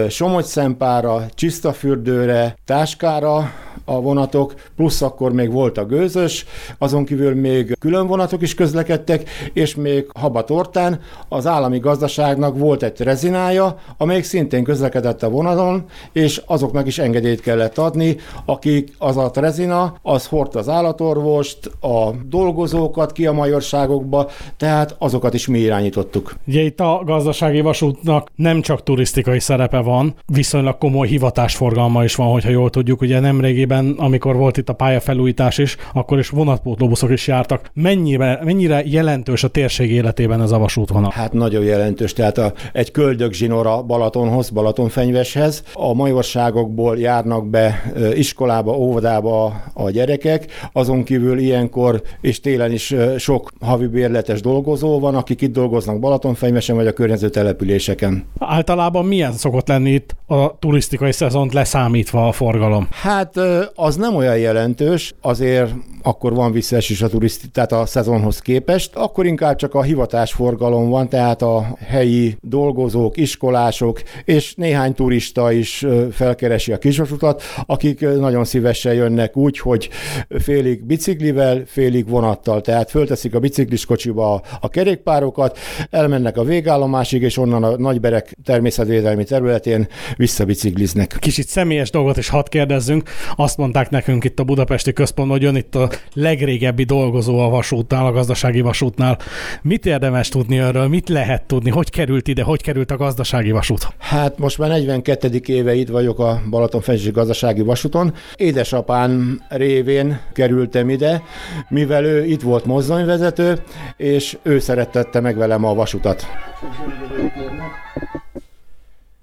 Somogy-Szempára, 0.10 1.25
Csisztafürdőre, 1.34 2.55
Táskára, 2.65 3.51
a 3.86 4.01
vonatok, 4.32 4.54
plusz 4.76 5.02
akkor 5.02 5.32
még 5.32 5.52
volt 5.52 5.78
a 5.78 5.86
gőzös, 5.86 6.46
azon 6.78 7.06
kívül 7.06 7.36
még 7.36 7.76
külön 7.80 8.08
vonatok 8.08 8.42
is 8.42 8.54
közlekedtek, 8.54 9.30
és 9.54 9.76
még 9.76 10.08
Habatortán 10.14 11.00
az 11.30 11.48
állami 11.48 11.80
gazdaságnak 11.80 12.58
volt 12.58 12.84
egy 12.84 13.02
rezinája, 13.02 13.78
amelyik 13.98 14.24
szintén 14.24 14.64
közlekedett 14.64 15.24
a 15.24 15.30
vonaton, 15.30 15.84
és 16.12 16.42
azoknak 16.46 16.88
is 16.88 16.98
engedélyt 17.00 17.42
kellett 17.42 17.78
adni, 17.78 18.18
akik 18.46 18.94
az 18.98 19.18
a 19.18 19.32
rezina, 19.34 19.96
az 20.02 20.28
hordta 20.28 20.60
az 20.60 20.70
állatorvost, 20.70 21.72
a 21.82 22.12
dolgozókat 22.30 23.12
ki 23.12 23.26
a 23.26 23.32
majorságokba, 23.32 24.30
tehát 24.58 24.96
azokat 24.98 25.34
is 25.34 25.48
mi 25.48 25.60
irányítottuk. 25.60 26.36
Ugye 26.48 26.62
itt 26.62 26.80
a 26.80 27.02
gazdasági 27.06 27.62
vasútnak 27.62 28.28
nem 28.36 28.62
csak 28.62 28.84
turisztikai 28.84 29.40
szerepe 29.40 29.80
van, 29.80 30.16
viszonylag 30.26 30.78
komoly 30.78 31.08
hivatásforgalma 31.08 32.04
is 32.04 32.16
van, 32.16 32.32
hogyha 32.32 32.50
jól 32.50 32.70
tudjuk, 32.70 33.02
ugye 33.02 33.20
nemrégiben 33.20 33.80
évben, 33.84 33.96
amikor 34.20 34.42
volt 34.42 34.58
itt 34.58 34.70
a 34.70 34.74
pályafelújítás 34.74 35.58
is, 35.58 35.78
akkor 35.94 36.20
is 36.20 36.30
vonatpótlóbuszok 36.30 37.12
is 37.12 37.28
jártak. 37.28 37.70
Mennyire, 37.74 38.40
mennyire 38.44 38.82
jelentős 38.86 39.44
a 39.44 39.48
térség 39.48 39.92
életében 39.92 40.42
ez 40.42 40.52
a 40.52 40.58
vasútvonal? 40.58 41.12
Hát 41.14 41.34
nagyon 41.34 41.64
jelentős, 41.64 42.14
tehát 42.14 42.38
a, 42.38 42.54
egy 42.74 42.92
köldök 42.92 43.34
zsinora 43.34 43.82
Balatonhoz, 43.82 44.50
Balatonfenyveshez. 44.50 45.64
A 45.74 45.94
majorságokból 45.94 46.98
járnak 46.98 47.50
be 47.50 47.94
iskolába, 48.16 48.78
óvodába 48.78 49.64
a 49.74 49.90
gyerekek, 49.90 50.70
azon 50.74 51.04
kívül 51.04 51.40
ilyenkor 51.40 52.02
és 52.22 52.40
télen 52.40 52.72
is 52.72 52.96
sok 53.18 53.52
havi 53.60 53.88
bérletes 53.88 54.42
dolgozó 54.42 55.00
van, 55.00 55.16
akik 55.16 55.42
itt 55.42 55.54
dolgoznak 55.54 56.00
Balatonfenyvesen 56.00 56.76
vagy 56.76 56.88
a 56.88 56.94
környező 56.94 57.30
településeken. 57.30 58.26
Általában 58.40 59.06
milyen 59.06 59.32
szokott 59.32 59.68
lenni 59.68 59.92
itt 59.92 60.16
a 60.28 60.58
turisztikai 60.60 61.12
szezont 61.12 61.54
leszámítva 61.54 62.28
a 62.28 62.32
forgalom? 62.32 62.88
Hát 62.92 63.38
az 63.76 63.96
nem 63.96 64.09
olyan 64.16 64.38
jelentős, 64.38 65.13
azért 65.22 65.72
akkor 66.01 66.34
van 66.34 66.51
visszaesés 66.51 67.01
a 67.01 67.08
turiszti, 67.08 67.48
tehát 67.48 67.72
a 67.72 67.86
szezonhoz 67.86 68.39
képest, 68.39 68.96
akkor 68.96 69.25
inkább 69.25 69.56
csak 69.56 69.74
a 69.74 69.82
hivatásforgalom 69.82 70.89
van, 70.89 71.10
tehát 71.10 71.42
a 71.42 71.78
helyi 71.88 72.38
dolgozók, 72.42 73.18
iskolások 73.18 74.01
és 74.25 74.54
néhány 74.56 74.94
turista 74.94 75.51
is 75.51 75.86
felkeresi 76.12 76.72
a 76.72 76.78
kisvasutat, 76.78 77.44
akik 77.66 78.00
nagyon 78.00 78.46
szívesen 78.46 78.94
jönnek 78.94 79.38
úgy, 79.38 79.60
hogy 79.60 79.89
félig 80.30 80.86
biciklivel, 80.86 81.63
félig 81.66 82.10
vonattal, 82.10 82.62
tehát 82.62 82.89
fölteszik 82.89 83.36
a 83.36 83.39
biciklis 83.39 83.86
kocsiba 83.86 84.42
a 84.60 84.70
kerékpárokat, 84.70 85.58
elmennek 85.89 86.38
a 86.38 86.44
végállomásig, 86.44 87.22
és 87.22 87.38
onnan 87.38 87.63
a 87.63 87.78
Nagyberek 87.78 88.38
természetvédelmi 88.44 89.24
területén 89.24 89.88
visszabicikliznek. 90.16 91.18
Kicsit 91.20 91.48
személyes 91.48 91.89
dolgot 91.89 92.18
is 92.18 92.30
hadd 92.30 92.50
kérdezzünk. 92.50 93.10
Azt 93.36 93.58
mondták 93.58 93.89
nekünk 94.00 94.24
itt 94.24 94.39
a 94.39 94.44
budapesti 94.44 94.94
központban, 94.94 95.38
hogy 95.38 95.46
jön 95.46 95.56
itt 95.56 95.75
a 95.75 95.89
legrégebbi 96.13 96.84
dolgozó 96.84 97.39
a 97.39 97.50
vasútnál, 97.50 98.06
a 98.06 98.12
gazdasági 98.12 98.62
vasútnál. 98.62 99.18
Mit 99.62 99.86
érdemes 99.86 100.29
tudni 100.29 100.60
erről? 100.60 100.88
Mit 100.88 101.10
lehet 101.10 101.44
tudni? 101.44 101.70
Hogy 101.70 101.89
került 101.89 102.27
ide? 102.27 102.44
Hogy 102.44 102.62
került 102.62 102.91
a 102.91 102.98
gazdasági 102.98 103.51
vasút? 103.51 103.88
Hát 103.98 104.38
most 104.38 104.58
már 104.58 104.70
42. 104.70 105.41
éve 105.46 105.74
itt 105.74 105.89
vagyok 105.89 106.20
a 106.20 106.41
Balatonfenyvesi 106.50 107.12
gazdasági 107.12 107.62
vasúton. 107.62 108.13
Édesapám 108.36 109.41
révén 109.50 110.20
kerültem 110.34 110.89
ide, 110.89 111.22
mivel 111.70 112.06
ő 112.06 112.25
itt 112.25 112.41
volt 112.41 112.65
mozdonyvezető, 112.65 113.60
és 113.98 114.38
ő 114.41 114.60
szerettette 114.60 115.20
meg 115.20 115.38
velem 115.38 115.63
a 115.63 115.74
vasutat. 115.74 116.27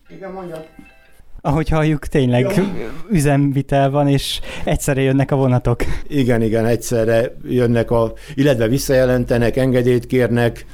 Igen, 0.08 0.32
mondja 0.32 0.64
ahogy 1.46 1.68
halljuk, 1.68 2.06
tényleg 2.06 2.56
Jó. 2.56 2.64
üzemvitel 3.10 3.90
van, 3.90 4.08
és 4.08 4.40
egyszerre 4.64 5.00
jönnek 5.00 5.30
a 5.30 5.36
vonatok. 5.36 5.84
Igen, 6.08 6.42
igen, 6.42 6.66
egyszerre 6.66 7.36
jönnek, 7.48 7.90
a, 7.90 8.12
illetve 8.34 8.68
visszajelentenek, 8.68 9.56
engedélyt 9.56 10.06
kérnek, 10.06 10.66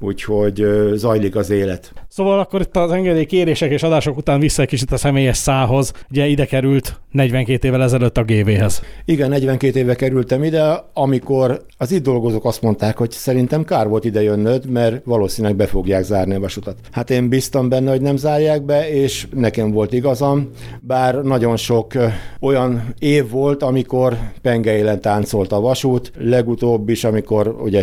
úgyhogy 0.00 0.66
zajlik 0.94 1.36
az 1.36 1.50
élet. 1.50 1.92
Szóval 2.18 2.38
akkor 2.38 2.60
itt 2.60 2.76
az 2.76 2.90
engedélykérések 2.90 3.70
és 3.70 3.82
adások 3.82 4.16
után 4.16 4.40
vissza 4.40 4.62
egy 4.62 4.68
kicsit 4.68 4.92
a 4.92 4.96
személyes 4.96 5.36
szához. 5.36 5.92
Ugye 6.10 6.26
ide 6.26 6.44
került 6.44 7.00
42 7.10 7.68
évvel 7.68 7.82
ezelőtt 7.82 8.18
a 8.18 8.24
GV-hez. 8.24 8.82
Igen, 9.04 9.28
42 9.28 9.78
éve 9.78 9.94
kerültem 9.94 10.44
ide, 10.44 10.84
amikor 10.92 11.64
az 11.76 11.92
itt 11.92 12.02
dolgozók 12.02 12.44
azt 12.44 12.62
mondták, 12.62 12.96
hogy 12.96 13.10
szerintem 13.10 13.64
kár 13.64 13.88
volt 13.88 14.04
ide 14.04 14.22
jönnöd, 14.22 14.70
mert 14.70 15.04
valószínűleg 15.04 15.56
be 15.56 15.66
fogják 15.66 16.02
zárni 16.02 16.34
a 16.34 16.40
vasutat. 16.40 16.76
Hát 16.90 17.10
én 17.10 17.28
biztam 17.28 17.68
benne, 17.68 17.90
hogy 17.90 18.00
nem 18.00 18.16
zárják 18.16 18.62
be, 18.62 18.90
és 18.90 19.26
nekem 19.34 19.70
volt 19.70 19.92
igazam, 19.92 20.50
bár 20.80 21.14
nagyon 21.14 21.56
sok 21.56 21.92
olyan 22.40 22.94
év 22.98 23.30
volt, 23.30 23.62
amikor 23.62 24.18
pengeilen 24.42 25.00
táncolt 25.00 25.52
a 25.52 25.60
vasút, 25.60 26.12
legutóbb 26.18 26.88
is, 26.88 27.04
amikor 27.04 27.56
ugye 27.62 27.82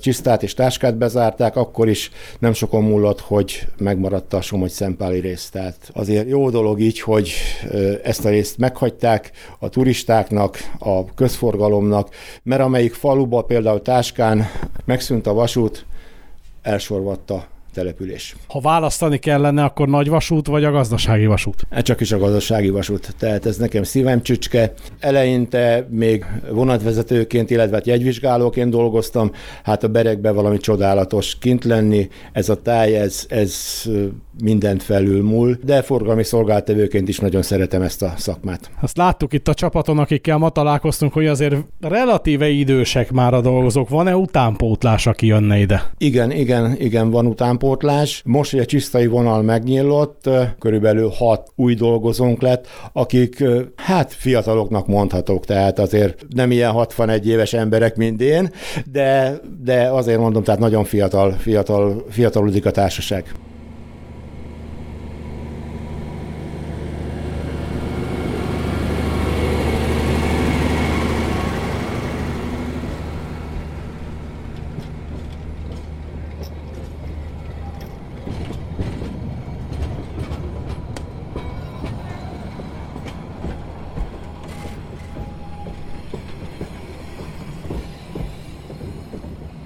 csisztát 0.00 0.42
és 0.42 0.54
táskát 0.54 0.96
bezárták, 0.96 1.56
akkor 1.56 1.88
is 1.88 2.10
nem 2.38 2.52
sokon 2.52 2.82
múlott, 2.82 3.20
hogy 3.20 3.59
megmaradt 3.78 4.32
a 4.32 4.40
Somogy 4.40 4.70
Szempáli 4.70 5.20
rész. 5.20 5.48
Tehát 5.50 5.90
azért 5.92 6.28
jó 6.28 6.50
dolog 6.50 6.80
így, 6.80 7.00
hogy 7.00 7.32
ezt 8.02 8.24
a 8.24 8.28
részt 8.28 8.58
meghagyták 8.58 9.30
a 9.58 9.68
turistáknak, 9.68 10.58
a 10.78 11.14
közforgalomnak, 11.14 12.14
mert 12.42 12.60
amelyik 12.62 12.94
faluba, 12.94 13.42
például 13.42 13.82
Táskán 13.82 14.46
megszűnt 14.84 15.26
a 15.26 15.32
vasút, 15.32 15.86
elsorvatta 16.62 17.46
település. 17.72 18.36
Ha 18.48 18.60
választani 18.60 19.18
kellene, 19.18 19.64
akkor 19.64 19.88
nagy 19.88 20.08
vasút 20.08 20.46
vagy 20.46 20.64
a 20.64 20.70
gazdasági 20.70 21.26
vasút? 21.26 21.66
Hát 21.70 21.84
csak 21.84 22.00
is 22.00 22.12
a 22.12 22.18
gazdasági 22.18 22.70
vasút. 22.70 23.14
Tehát 23.18 23.46
ez 23.46 23.56
nekem 23.56 23.82
szívem 23.82 24.22
csücske. 24.22 24.72
Eleinte 25.00 25.86
még 25.90 26.24
vonatvezetőként, 26.50 27.50
illetve 27.50 27.76
hát 27.76 27.86
jegyvizsgálóként 27.86 28.70
dolgoztam. 28.70 29.30
Hát 29.62 29.84
a 29.84 29.88
berekben 29.88 30.34
valami 30.34 30.58
csodálatos 30.58 31.38
kint 31.38 31.64
lenni. 31.64 32.08
Ez 32.32 32.48
a 32.48 32.62
táj, 32.62 32.96
ez, 32.96 33.24
ez 33.28 33.82
mindent 34.42 34.82
felül 34.82 35.22
múl, 35.22 35.58
de 35.64 35.82
forgalmi 35.82 36.24
szolgáltevőként 36.24 37.08
is 37.08 37.18
nagyon 37.18 37.42
szeretem 37.42 37.82
ezt 37.82 38.02
a 38.02 38.12
szakmát. 38.16 38.70
Azt 38.80 38.96
láttuk 38.96 39.32
itt 39.32 39.48
a 39.48 39.54
csapaton, 39.54 39.98
akikkel 39.98 40.38
ma 40.38 40.48
találkoztunk, 40.48 41.12
hogy 41.12 41.26
azért 41.26 41.54
relatíve 41.80 42.48
idősek 42.48 43.12
már 43.12 43.34
a 43.34 43.40
dolgozók. 43.40 43.88
Van-e 43.88 44.16
utánpótlás, 44.16 45.06
aki 45.06 45.26
jönne 45.26 45.58
ide? 45.58 45.90
Igen, 45.98 46.30
igen, 46.30 46.76
igen, 46.78 47.10
van 47.10 47.26
utánpótlás. 47.26 47.58
Most, 48.24 48.50
hogy 48.50 48.60
a 48.60 48.64
csisztai 48.64 49.06
vonal 49.06 49.42
megnyílott, 49.42 50.28
körülbelül 50.58 51.08
hat 51.08 51.52
új 51.56 51.74
dolgozónk 51.74 52.42
lett, 52.42 52.66
akik 52.92 53.44
hát 53.76 54.12
fiataloknak 54.12 54.86
mondhatók, 54.86 55.44
tehát 55.44 55.78
azért 55.78 56.26
nem 56.28 56.50
ilyen 56.50 56.70
61 56.70 57.28
éves 57.28 57.52
emberek, 57.52 57.96
mint 57.96 58.20
én, 58.20 58.50
de, 58.92 59.40
de 59.62 59.90
azért 59.90 60.18
mondom, 60.18 60.42
tehát 60.42 60.60
nagyon 60.60 60.84
fiatal, 60.84 61.32
fiatal, 61.32 62.04
fiatalodik 62.10 62.66
a 62.66 62.70
társaság. 62.70 63.24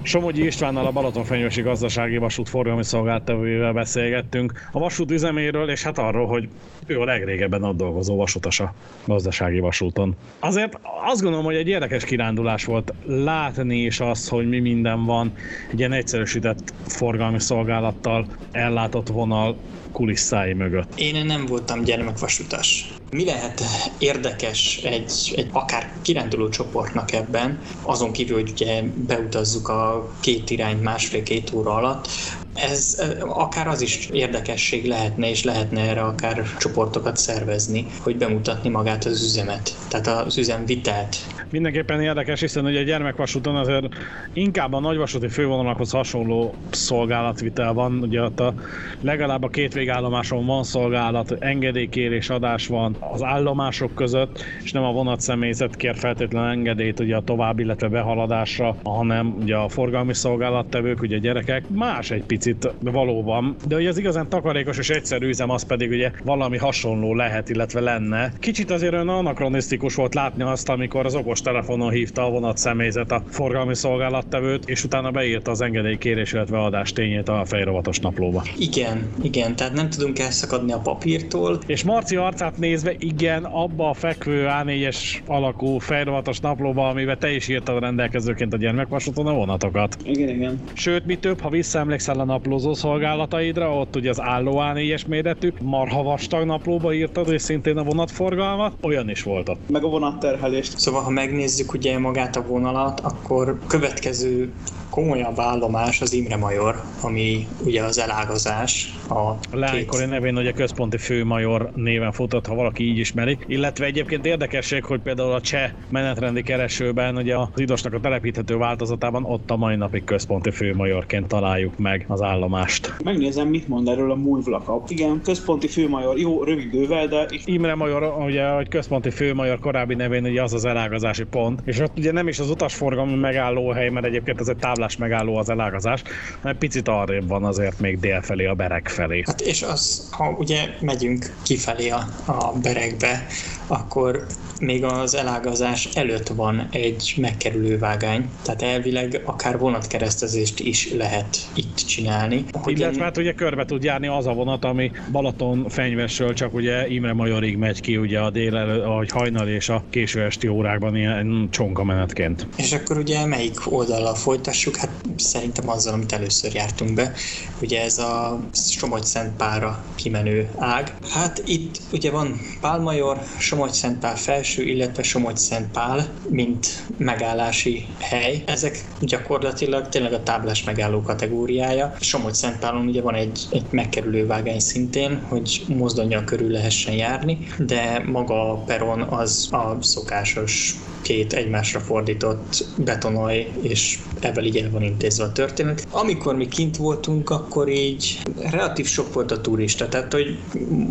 Somogyi 0.05 0.45
Istvánnal 0.45 0.85
a 0.85 0.91
Balatonfenyvesi 0.91 1.61
Gazdasági 1.61 2.17
Vasút 2.17 2.49
forgalmi 2.49 2.83
szolgáltatójával 2.83 3.73
beszélgettünk 3.73 4.67
a 4.71 4.79
vasút 4.79 5.11
üzeméről, 5.11 5.69
és 5.69 5.83
hát 5.83 5.97
arról, 5.97 6.27
hogy 6.27 6.49
ő 6.85 6.99
a 6.99 7.05
legrégebben 7.05 7.63
ott 7.63 7.77
dolgozó 7.77 8.15
vasutas 8.15 8.59
a 8.59 8.73
gazdasági 9.05 9.59
vasúton. 9.59 10.15
Azért 10.39 10.79
azt 11.05 11.21
gondolom, 11.21 11.45
hogy 11.45 11.55
egy 11.55 11.67
érdekes 11.67 12.03
kirándulás 12.03 12.65
volt 12.65 12.93
látni 13.05 13.77
is 13.77 13.99
azt, 13.99 14.29
hogy 14.29 14.49
mi 14.49 14.59
minden 14.59 15.05
van 15.05 15.33
egy 15.71 15.79
ilyen 15.79 15.93
egyszerűsített 15.93 16.73
forgalmi 16.85 17.39
szolgálattal 17.39 18.27
ellátott 18.51 19.07
vonal 19.07 19.57
kulisszái 19.95 20.53
mögött. 20.53 20.93
Én 20.95 21.25
nem 21.25 21.45
voltam 21.45 21.83
gyermekvasutas. 21.83 22.93
Mi 23.11 23.25
lehet 23.25 23.61
érdekes 23.97 24.77
egy, 24.77 25.33
egy 25.35 25.49
akár 25.51 25.93
kiránduló 26.01 26.49
csoportnak 26.49 27.11
ebben, 27.11 27.59
azon 27.81 28.11
kívül, 28.11 28.35
hogy 28.35 28.49
ugye 28.51 28.83
beutazzuk 28.95 29.67
a 29.67 30.11
két 30.19 30.49
irányt 30.49 30.83
másfél-két 30.83 31.51
óra 31.53 31.73
alatt, 31.73 32.07
ez 32.55 33.01
akár 33.19 33.67
az 33.67 33.81
is 33.81 34.09
érdekesség 34.11 34.85
lehetne, 34.85 35.29
és 35.29 35.43
lehetne 35.43 35.81
erre 35.81 36.01
akár 36.01 36.57
csoportokat 36.57 37.17
szervezni, 37.17 37.85
hogy 37.99 38.17
bemutatni 38.17 38.69
magát 38.69 39.05
az 39.05 39.23
üzemet, 39.23 39.77
tehát 39.87 40.07
az 40.07 40.37
üzemvitelt. 40.37 41.17
Mindenképpen 41.51 42.01
érdekes, 42.01 42.39
hiszen 42.39 42.65
ugye 42.65 42.79
a 42.79 42.83
gyermekvasúton 42.83 43.55
azért 43.55 43.85
inkább 44.33 44.73
a 44.73 44.79
nagyvasúti 44.79 45.27
fővonalakhoz 45.27 45.91
hasonló 45.91 46.55
szolgálatvitel 46.71 47.73
van, 47.73 48.01
ugye 48.01 48.21
ott 48.21 48.39
a, 48.39 48.53
legalább 49.01 49.43
a 49.43 49.47
két 49.47 49.73
végállomáson 49.73 50.45
van 50.45 50.63
szolgálat, 50.63 51.31
engedélykérés 51.39 52.29
adás 52.29 52.67
van 52.67 52.97
az 52.99 53.23
állomások 53.23 53.93
között, 53.95 54.43
és 54.63 54.71
nem 54.71 54.83
a 54.83 54.91
vonatszemélyzet 54.91 55.75
kér 55.75 55.95
feltétlenül 55.95 56.49
engedélyt 56.49 56.99
ugye 56.99 57.15
a 57.15 57.21
tovább, 57.21 57.59
illetve 57.59 57.87
behaladásra, 57.87 58.75
hanem 58.83 59.35
ugye 59.39 59.55
a 59.55 59.69
forgalmi 59.69 60.13
szolgálattevők, 60.13 61.01
ugye 61.01 61.15
a 61.15 61.19
gyerekek, 61.19 61.69
más 61.69 62.11
egy 62.11 62.23
picit 62.23 62.73
valóban, 62.79 63.55
de 63.67 63.75
hogy 63.75 63.87
az 63.87 63.97
igazán 63.97 64.29
takarékos 64.29 64.77
és 64.77 64.89
egyszerű 64.89 65.27
üzem 65.27 65.49
az 65.49 65.65
pedig 65.65 65.89
ugye 65.89 66.11
valami 66.23 66.57
hasonló 66.57 67.15
lehet, 67.15 67.49
illetve 67.49 67.79
lenne. 67.79 68.31
Kicsit 68.39 68.71
azért 68.71 68.93
olyan 68.93 69.09
anakronisztikus 69.09 69.95
volt 69.95 70.13
látni 70.13 70.43
azt, 70.43 70.69
amikor 70.69 71.05
az 71.05 71.15
okos 71.15 71.34
telefonon 71.41 71.91
hívta 71.91 72.25
a 72.25 72.29
vonat 72.29 72.57
személyzet 72.57 73.11
a 73.11 73.23
forgalmi 73.29 73.75
szolgálattevőt, 73.75 74.69
és 74.69 74.83
utána 74.83 75.11
beírta 75.11 75.51
az 75.51 75.61
engedélykérés, 75.61 76.33
illetve 76.33 76.63
adás 76.63 76.93
tényét 76.93 77.29
a 77.29 77.45
fejrovatos 77.45 77.99
naplóba. 77.99 78.43
Igen, 78.57 79.09
igen, 79.21 79.55
tehát 79.55 79.73
nem 79.73 79.89
tudunk 79.89 80.19
elszakadni 80.19 80.71
a 80.71 80.79
papírtól. 80.79 81.59
És 81.65 81.83
Marci 81.83 82.15
arcát 82.15 82.57
nézve, 82.57 82.93
igen, 82.97 83.43
abba 83.43 83.89
a 83.89 83.93
fekvő 83.93 84.47
A4-es 84.49 84.97
alakú 85.25 85.77
fejrovatos 85.77 86.39
naplóba, 86.39 86.89
amiben 86.89 87.19
te 87.19 87.31
is 87.31 87.47
írtad 87.47 87.79
rendelkezőként 87.79 88.53
a 88.53 88.57
gyermekvasúton 88.57 89.27
a 89.27 89.33
vonatokat. 89.33 89.97
Igen, 90.03 90.29
igen. 90.29 90.63
Sőt, 90.73 91.05
mi 91.05 91.15
több, 91.15 91.39
ha 91.39 91.49
visszaemlékszel 91.49 92.19
a 92.19 92.25
naplózó 92.25 92.73
szolgálataidra, 92.73 93.75
ott 93.75 93.95
ugye 93.95 94.09
az 94.09 94.21
álló 94.21 94.57
A4-es 94.57 95.07
méretű, 95.07 95.51
marha 95.61 96.03
vastag 96.03 96.45
naplóba 96.45 96.93
írtad, 96.93 97.31
és 97.31 97.41
szintén 97.41 97.77
a 97.77 97.83
vonatforgalmat, 97.83 98.73
olyan 98.81 99.09
is 99.09 99.23
volt 99.23 99.49
ott. 99.49 99.69
Meg 99.69 99.83
a 99.83 99.87
vonatterhelést. 99.87 100.79
Szóval, 100.79 101.01
ha 101.01 101.09
megnézzük 101.25 101.73
ugye 101.73 101.99
magát 101.99 102.35
a 102.35 102.45
vonalat, 102.47 102.99
akkor 102.99 103.59
következő 103.67 104.53
komolyabb 104.95 105.39
állomás 105.39 106.01
az 106.01 106.13
Imre 106.13 106.37
Major, 106.37 106.81
ami 107.01 107.47
ugye 107.65 107.83
az 107.83 107.99
elágazás. 107.99 108.93
A 109.09 109.33
Leánykori 109.51 110.01
két... 110.01 110.09
nevén 110.09 110.37
ugye 110.37 110.51
központi 110.51 110.97
főmajor 110.97 111.71
néven 111.75 112.11
futott, 112.11 112.45
ha 112.45 112.55
valaki 112.55 112.83
így 112.83 112.97
ismeri. 112.97 113.37
Illetve 113.47 113.85
egyébként 113.85 114.25
érdekesség, 114.25 114.83
hogy 114.83 114.99
például 114.99 115.31
a 115.31 115.41
cseh 115.41 115.71
menetrendi 115.89 116.41
keresőben, 116.41 117.15
ugye 117.15 117.37
az 117.37 117.47
idosnak 117.55 117.93
a 117.93 117.99
telepíthető 117.99 118.57
változatában 118.57 119.23
ott 119.23 119.51
a 119.51 119.55
mai 119.55 119.75
napig 119.75 120.03
központi 120.03 120.51
főmajorként 120.51 121.27
találjuk 121.27 121.77
meg 121.77 122.05
az 122.07 122.21
állomást. 122.21 122.93
Megnézem, 123.03 123.47
mit 123.47 123.67
mond 123.67 123.87
erről 123.87 124.11
a 124.11 124.15
múlvlaka. 124.15 124.83
Igen, 124.87 125.21
központi 125.23 125.67
főmajor, 125.67 126.17
jó, 126.17 126.43
rövid 126.43 126.69
bővel, 126.69 127.07
de... 127.07 127.29
Imre 127.45 127.75
Major, 127.75 128.03
ugye, 128.25 128.47
hogy 128.47 128.67
központi 128.67 129.09
főmajor 129.09 129.59
korábbi 129.59 129.95
nevén 129.95 130.25
ugye 130.25 130.43
az 130.43 130.53
az 130.53 130.65
elágazási 130.65 131.23
pont, 131.23 131.61
és 131.65 131.79
ott 131.79 131.97
ugye 131.97 132.11
nem 132.11 132.27
is 132.27 132.39
az 132.39 132.49
utasforgalmi 132.49 133.15
megállóhely, 133.15 133.89
mert 133.89 134.05
egyébként 134.05 134.39
ez 134.39 134.47
egy 134.47 134.57
táblás 134.85 134.97
megálló 134.97 135.37
az 135.37 135.49
elágazás, 135.49 136.01
mert 136.41 136.57
picit 136.57 136.87
arrébb 136.87 137.27
van 137.27 137.43
azért 137.43 137.79
még 137.79 137.99
dél 137.99 138.21
felé, 138.21 138.45
a 138.45 138.53
berek 138.53 138.87
felé. 138.87 139.23
Hát 139.25 139.41
és 139.41 139.61
az, 139.61 140.09
ha 140.11 140.35
ugye 140.39 140.69
megyünk 140.79 141.33
kifelé 141.43 141.89
a, 141.89 142.07
a 142.25 142.53
berekbe, 142.61 143.25
akkor 143.67 144.25
még 144.59 144.83
az 144.83 145.15
elágazás 145.15 145.89
előtt 145.93 146.27
van 146.27 146.67
egy 146.71 147.13
megkerülő 147.17 147.77
vágány, 147.77 148.29
tehát 148.41 148.61
elvileg 148.61 149.21
akár 149.25 149.57
vonatkeresztezést 149.57 150.59
is 150.59 150.91
lehet 150.93 151.37
itt 151.53 151.75
csinálni. 151.75 152.43
Hogy 152.51 152.79
Illetve 152.79 153.03
hát 153.03 153.17
ugye 153.17 153.33
körbe 153.33 153.65
tud 153.65 153.83
járni 153.83 154.07
az 154.07 154.27
a 154.27 154.33
vonat, 154.33 154.65
ami 154.65 154.91
Balaton 155.11 155.65
fenyvesről 155.69 156.33
csak 156.33 156.53
ugye 156.53 156.87
Imre 156.87 157.13
Majorig 157.13 157.57
megy 157.57 157.81
ki 157.81 157.97
ugye 157.97 158.19
a 158.19 158.29
délelő, 158.29 158.81
a 158.81 159.05
hajnal 159.07 159.47
és 159.47 159.69
a 159.69 159.83
késő 159.89 160.21
esti 160.21 160.47
órákban 160.47 160.95
ilyen 160.95 161.47
csonka 161.51 161.83
menetként. 161.83 162.47
És 162.57 162.73
akkor 162.73 162.97
ugye 162.97 163.25
melyik 163.25 163.71
oldallal 163.71 164.15
folytassuk? 164.15 164.74
Hát 164.77 164.89
szerintem 165.17 165.69
azzal, 165.69 165.93
amit 165.93 166.11
először 166.11 166.53
jártunk 166.53 166.93
be. 166.93 167.13
Ugye 167.61 167.81
ez 167.83 167.97
a 167.97 168.39
Somogy-Szentpára 168.53 169.83
kimenő 169.95 170.49
ág. 170.57 170.93
Hát 171.09 171.41
itt 171.45 171.79
ugye 171.91 172.11
van 172.11 172.41
Pálmajor, 172.61 173.21
Somogy-Szentpál 173.37 174.15
felső, 174.15 174.63
illetve 174.63 175.03
Somogy-Szentpál, 175.03 176.07
mint 176.29 176.67
megállási 176.97 177.87
hely. 177.99 178.43
Ezek 178.45 178.85
gyakorlatilag 178.99 179.89
tényleg 179.89 180.13
a 180.13 180.23
táblás 180.23 180.63
megálló 180.63 181.01
kategóriája. 181.01 181.95
Somogy-Szentpálon 181.99 182.87
ugye 182.87 183.01
van 183.01 183.15
egy, 183.15 183.47
egy 183.51 183.65
megkerülő 183.69 184.25
vágány 184.25 184.59
szintén, 184.59 185.21
hogy 185.27 185.63
mozdonyjal 185.67 186.23
körül 186.23 186.51
lehessen 186.51 186.93
járni, 186.93 187.47
de 187.57 188.03
maga 188.05 188.51
a 188.51 188.55
peron 188.55 189.01
az 189.01 189.47
a 189.51 189.77
szokásos 189.81 190.75
két 191.05 191.33
egymásra 191.33 191.79
fordított 191.79 192.65
betonaj, 192.77 193.51
és 193.61 193.99
ebben 194.19 194.43
így 194.43 194.57
el 194.57 194.69
van 194.69 194.83
intézve 194.83 195.23
a 195.23 195.31
történet. 195.31 195.87
Amikor 195.91 196.35
mi 196.35 196.47
kint 196.47 196.77
voltunk, 196.77 197.29
akkor 197.29 197.69
így 197.69 198.19
relatív 198.51 198.85
sok 198.85 199.13
volt 199.13 199.31
a 199.31 199.41
turista, 199.41 199.87
tehát 199.87 200.13
hogy 200.13 200.37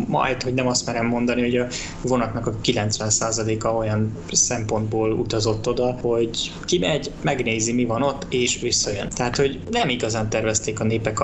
majd, 0.07 0.43
hogy 0.43 0.53
nem 0.53 0.67
azt 0.67 0.85
merem 0.85 1.05
mondani, 1.05 1.41
hogy 1.41 1.57
a 1.57 1.67
vonatnak 2.01 2.47
a 2.47 2.55
90%-a 2.63 3.67
olyan 3.67 4.17
szempontból 4.31 5.11
utazott 5.11 5.67
oda, 5.67 5.97
hogy 6.01 6.51
kimegy, 6.65 7.11
megnézi, 7.21 7.73
mi 7.73 7.85
van 7.85 8.01
ott, 8.01 8.25
és 8.29 8.59
visszajön. 8.59 9.09
Tehát, 9.09 9.35
hogy 9.35 9.59
nem 9.71 9.89
igazán 9.89 10.29
tervezték 10.29 10.79
a 10.79 10.83
népek 10.83 11.23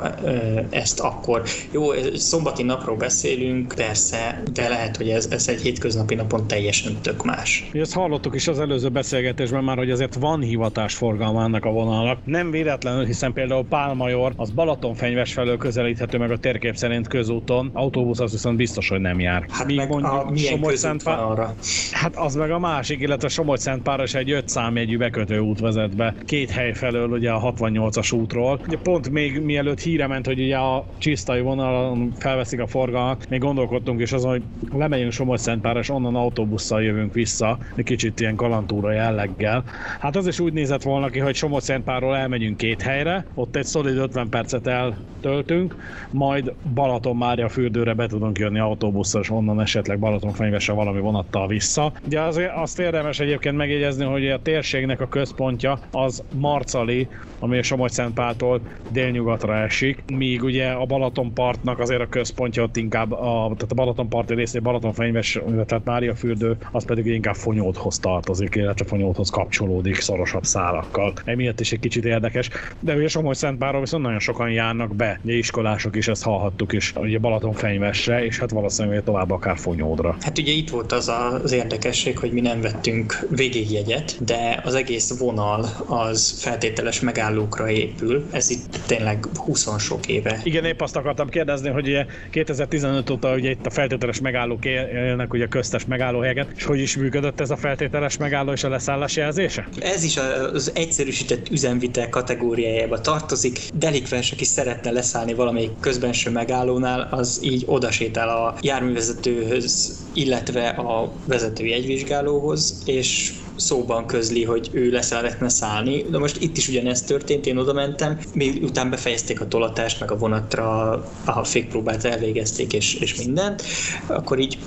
ezt 0.70 1.00
akkor. 1.00 1.44
Jó, 1.72 1.84
szombati 2.16 2.64
napról 2.64 2.96
beszélünk, 2.96 3.74
persze, 3.76 4.44
de 4.54 4.68
lehet, 4.68 4.98
hogy 4.98 5.10
ez, 5.10 5.28
ez 5.30 5.48
egy 5.48 5.62
hétköznapi 5.62 6.16
napon 6.16 6.48
teljesen 6.48 6.98
tök 7.02 7.24
más. 7.24 7.70
Mi 7.72 7.80
ezt 7.80 7.94
hallottuk 7.94 8.36
is 8.36 8.48
az 8.48 8.60
előző 8.60 8.81
beszélgetésben 8.90 9.64
már, 9.64 9.78
hogy 9.78 9.92
azért 9.92 10.16
van 10.16 10.42
hivatás 10.42 10.96
forgalma 10.96 11.44
ennek 11.44 11.66
a 11.66 11.70
vonalnak. 11.72 12.20
Nem 12.26 12.52
véletlenül, 12.52 13.06
hiszen 13.06 13.34
például 13.34 13.66
Pálmajor 13.66 14.34
az 14.36 14.50
Balatonfenyves 14.50 15.34
felől 15.34 15.58
közelíthető 15.58 16.18
meg 16.18 16.32
a 16.32 16.38
térkép 16.38 16.76
szerint 16.76 17.08
közúton, 17.08 17.70
autóbusz 17.74 18.20
az 18.20 18.32
viszont 18.32 18.58
biztos, 18.58 18.90
hogy 18.90 19.00
nem 19.00 19.20
jár. 19.20 19.46
Hát 19.50 19.66
Míg 19.66 19.78
meg 19.78 19.92
a, 19.92 20.30
milyen 20.32 20.62
közút 20.62 21.04
van 21.04 21.18
arra? 21.18 21.56
Hát 21.92 22.16
az 22.16 22.36
meg 22.36 22.52
a 22.52 22.60
másik, 22.60 23.02
illetve 23.02 23.28
somogy 23.28 23.60
Páros 23.84 24.12
is 24.14 24.20
egy 24.20 24.32
öt 24.32 24.50
számjegyű 24.50 24.98
bekötő 24.98 25.40
út 25.40 25.60
vezet 25.60 25.96
be. 25.96 26.16
Két 26.26 26.50
hely 26.50 26.74
felől 26.74 27.10
ugye 27.10 27.32
a 27.32 27.54
68-as 27.54 28.14
útról. 28.14 28.62
Ugye 28.68 28.78
pont 28.78 29.10
még 29.10 29.42
mielőtt 29.42 29.80
híre 29.80 30.08
ment, 30.08 30.26
hogy 30.26 30.40
ugye 30.40 30.58
a 30.58 30.86
csisztai 30.98 31.42
vonalon 31.42 32.14
felveszik 32.18 32.60
a 32.60 32.68
forgalmat, 32.68 33.30
még 33.30 33.40
gondolkodtunk 33.40 34.02
is 34.02 34.12
azon, 34.12 34.32
hogy 34.32 34.44
lemegyünk 34.74 35.12
somogy 35.12 35.40
Páros, 35.62 35.90
onnan 35.90 36.16
autóbusszal 36.16 36.84
jövünk 36.84 37.14
vissza, 37.14 37.58
egy 37.76 37.86
kicsit 37.86 38.20
ilyen 38.20 38.36
kalantúra 38.72 38.92
jelleggel. 38.92 39.64
Hát 40.00 40.16
az 40.16 40.28
is 40.28 40.40
úgy 40.40 40.54
nézett 40.54 40.84
volna 40.84 41.10
ki, 41.10 41.20
hogy 41.20 41.36
somogy 41.36 41.62
Szentpárról 41.62 42.16
elmegyünk 42.16 42.58
két 42.58 42.82
helyre, 42.82 43.26
ott 43.34 43.56
egy 43.56 43.66
szolid 43.66 43.98
50 43.98 44.30
percet 44.30 44.68
eltöltünk, 44.68 45.76
majd 46.12 46.54
Balaton 46.74 47.16
Mária 47.16 47.50
fürdőre 47.50 47.94
be 47.94 48.08
tudunk 48.08 48.38
jönni 48.40 48.60
autóbusszal, 48.60 49.22
és 49.22 49.30
onnan 49.30 49.62
esetleg 49.62 50.00
Balatonfenyvesre 50.00 50.74
valami 50.74 51.00
vonattal 51.00 51.48
vissza. 51.48 51.94
Ugye 52.06 52.22
az, 52.22 52.42
azt 52.56 52.80
érdemes 52.80 53.20
egyébként 53.20 53.58
megjegyezni, 53.58 54.06
hogy 54.06 54.30
a 54.30 54.42
térségnek 54.42 55.02
a 55.02 55.08
központja 55.08 55.80
az 55.92 56.24
Marcali, 56.34 57.08
ami 57.40 57.58
a 57.58 57.64
Somogy-Szentpáltól 57.64 58.62
délnyugatra 58.92 59.58
esik, 59.58 60.04
míg 60.14 60.44
ugye 60.44 60.68
a 60.68 60.86
Balatonpartnak 60.86 61.80
azért 61.80 62.02
a 62.02 62.08
központja 62.10 62.64
ott 62.64 62.78
inkább, 62.78 63.12
a, 63.12 63.52
tehát 63.56 63.72
a 63.72 63.76
Balatonparti 63.76 64.34
részé 64.34 64.60
Balatonfenyves, 64.60 65.40
tehát 65.66 65.86
Mária 65.86 66.16
fürdő, 66.16 66.58
az 66.72 66.86
pedig 66.86 67.06
inkább 67.06 67.36
Fonyódhoz 67.36 68.00
tartozik, 68.00 68.60
illetve 68.62 68.86
Fonyódhoz 68.86 69.30
kapcsolódik 69.30 69.96
szorosabb 69.96 70.44
szálakkal. 70.44 71.14
Emiatt 71.26 71.60
is 71.60 71.72
egy 71.72 71.80
kicsit 71.80 72.06
érdekes, 72.06 72.50
de 72.80 72.96
ugye 72.96 73.08
Somogy 73.08 73.36
Szentpárról 73.36 73.82
viszont 73.82 74.04
nagyon 74.04 74.20
sokan 74.20 74.52
járnak 74.52 74.96
be, 74.96 75.20
ugye 75.24 75.34
iskolások 75.34 75.96
is, 75.96 76.08
ezt 76.08 76.24
hallhattuk 76.24 76.74
is, 76.74 76.94
ugye 76.96 77.20
Balatonfenyvesre, 77.20 78.26
és 78.26 78.40
hát 78.40 78.52
valószínűleg 78.52 79.04
tovább 79.04 79.32
akár 79.32 79.58
Fonyódra. 79.58 80.18
Hát 80.22 80.38
ugye 80.38 80.52
itt 80.52 80.70
volt 80.70 80.92
az 80.92 81.12
az 81.44 81.52
érdekesség, 81.52 82.18
hogy 82.18 82.32
mi 82.32 82.42
nem 82.42 82.62
vettünk 82.62 83.28
végigjegyet, 83.30 84.24
de 84.26 84.62
az 84.64 84.76
egész 84.76 85.18
vonal 85.20 85.66
az 85.88 86.42
feltételes 86.42 87.00
megállókra 87.00 87.70
épül. 87.70 88.26
Ez 88.32 88.50
itt 88.50 88.80
tényleg 88.86 89.26
20 89.36 89.80
sok 89.80 90.08
éve. 90.08 90.40
Igen, 90.44 90.66
épp 90.66 90.82
azt 90.82 90.96
akartam 90.96 91.30
kérdezni, 91.30 91.70
hogy 91.70 91.88
ugye 91.88 92.06
2015 92.30 93.10
óta 93.10 93.34
ugye 93.34 93.50
itt 93.50 93.66
a 93.66 93.70
feltételes 93.70 94.22
megállók 94.22 94.66
élnek, 94.66 95.34
ugye 95.34 95.48
köztes 95.48 95.86
megállóhelyeket, 95.86 96.48
és 96.56 96.64
hogy 96.64 96.80
is 96.80 96.98
működött 96.98 97.40
ez 97.40 97.50
a 97.50 97.56
feltételes 97.56 98.18
megálló 98.18 98.41
és 98.50 98.64
a 98.64 98.70
leszállás 98.70 99.16
jelzése? 99.16 99.68
Ez 99.80 100.04
is 100.04 100.18
az 100.54 100.72
egyszerűsített 100.76 101.50
üzemvitel 101.50 102.10
kategóriájába 102.10 103.02
tartozik. 103.02 103.60
Delikvens, 103.74 104.32
aki 104.32 104.46
szeretne 104.46 104.92
leszállni 104.92 105.34
valamelyik 105.34 105.72
közbenső 105.80 106.32
megállónál, 106.32 107.08
az 107.12 107.40
így 107.44 107.64
odasétál 107.66 108.30
a 108.30 108.56
járművezetőhöz, 108.62 109.98
illetve 110.14 110.68
a 110.68 111.14
vezetői 111.26 111.74
egyvizsgálóhoz, 111.74 112.82
és 112.86 113.34
szóban 113.62 114.06
közli, 114.06 114.44
hogy 114.44 114.70
ő 114.72 114.92
le 114.92 115.02
szeretne 115.02 115.50
szállni. 115.50 116.06
De 116.10 116.18
most 116.18 116.42
itt 116.42 116.58
is 116.58 116.68
ugyanezt 116.68 117.08
történt, 117.08 117.46
én 117.46 117.58
oda 117.58 117.74
mentem, 117.74 118.20
miután 118.34 118.90
befejezték 118.90 119.42
a 119.42 119.48
tolatást, 119.48 120.00
meg 120.00 120.12
a 120.12 120.18
vonatra 120.18 120.90
a 121.26 121.44
fékpróbát 121.44 122.06
elvégezték, 122.06 122.74
és, 122.74 122.94
és 122.94 123.16
mindent, 123.16 123.64
akkor 124.08 124.40
így 124.40 124.58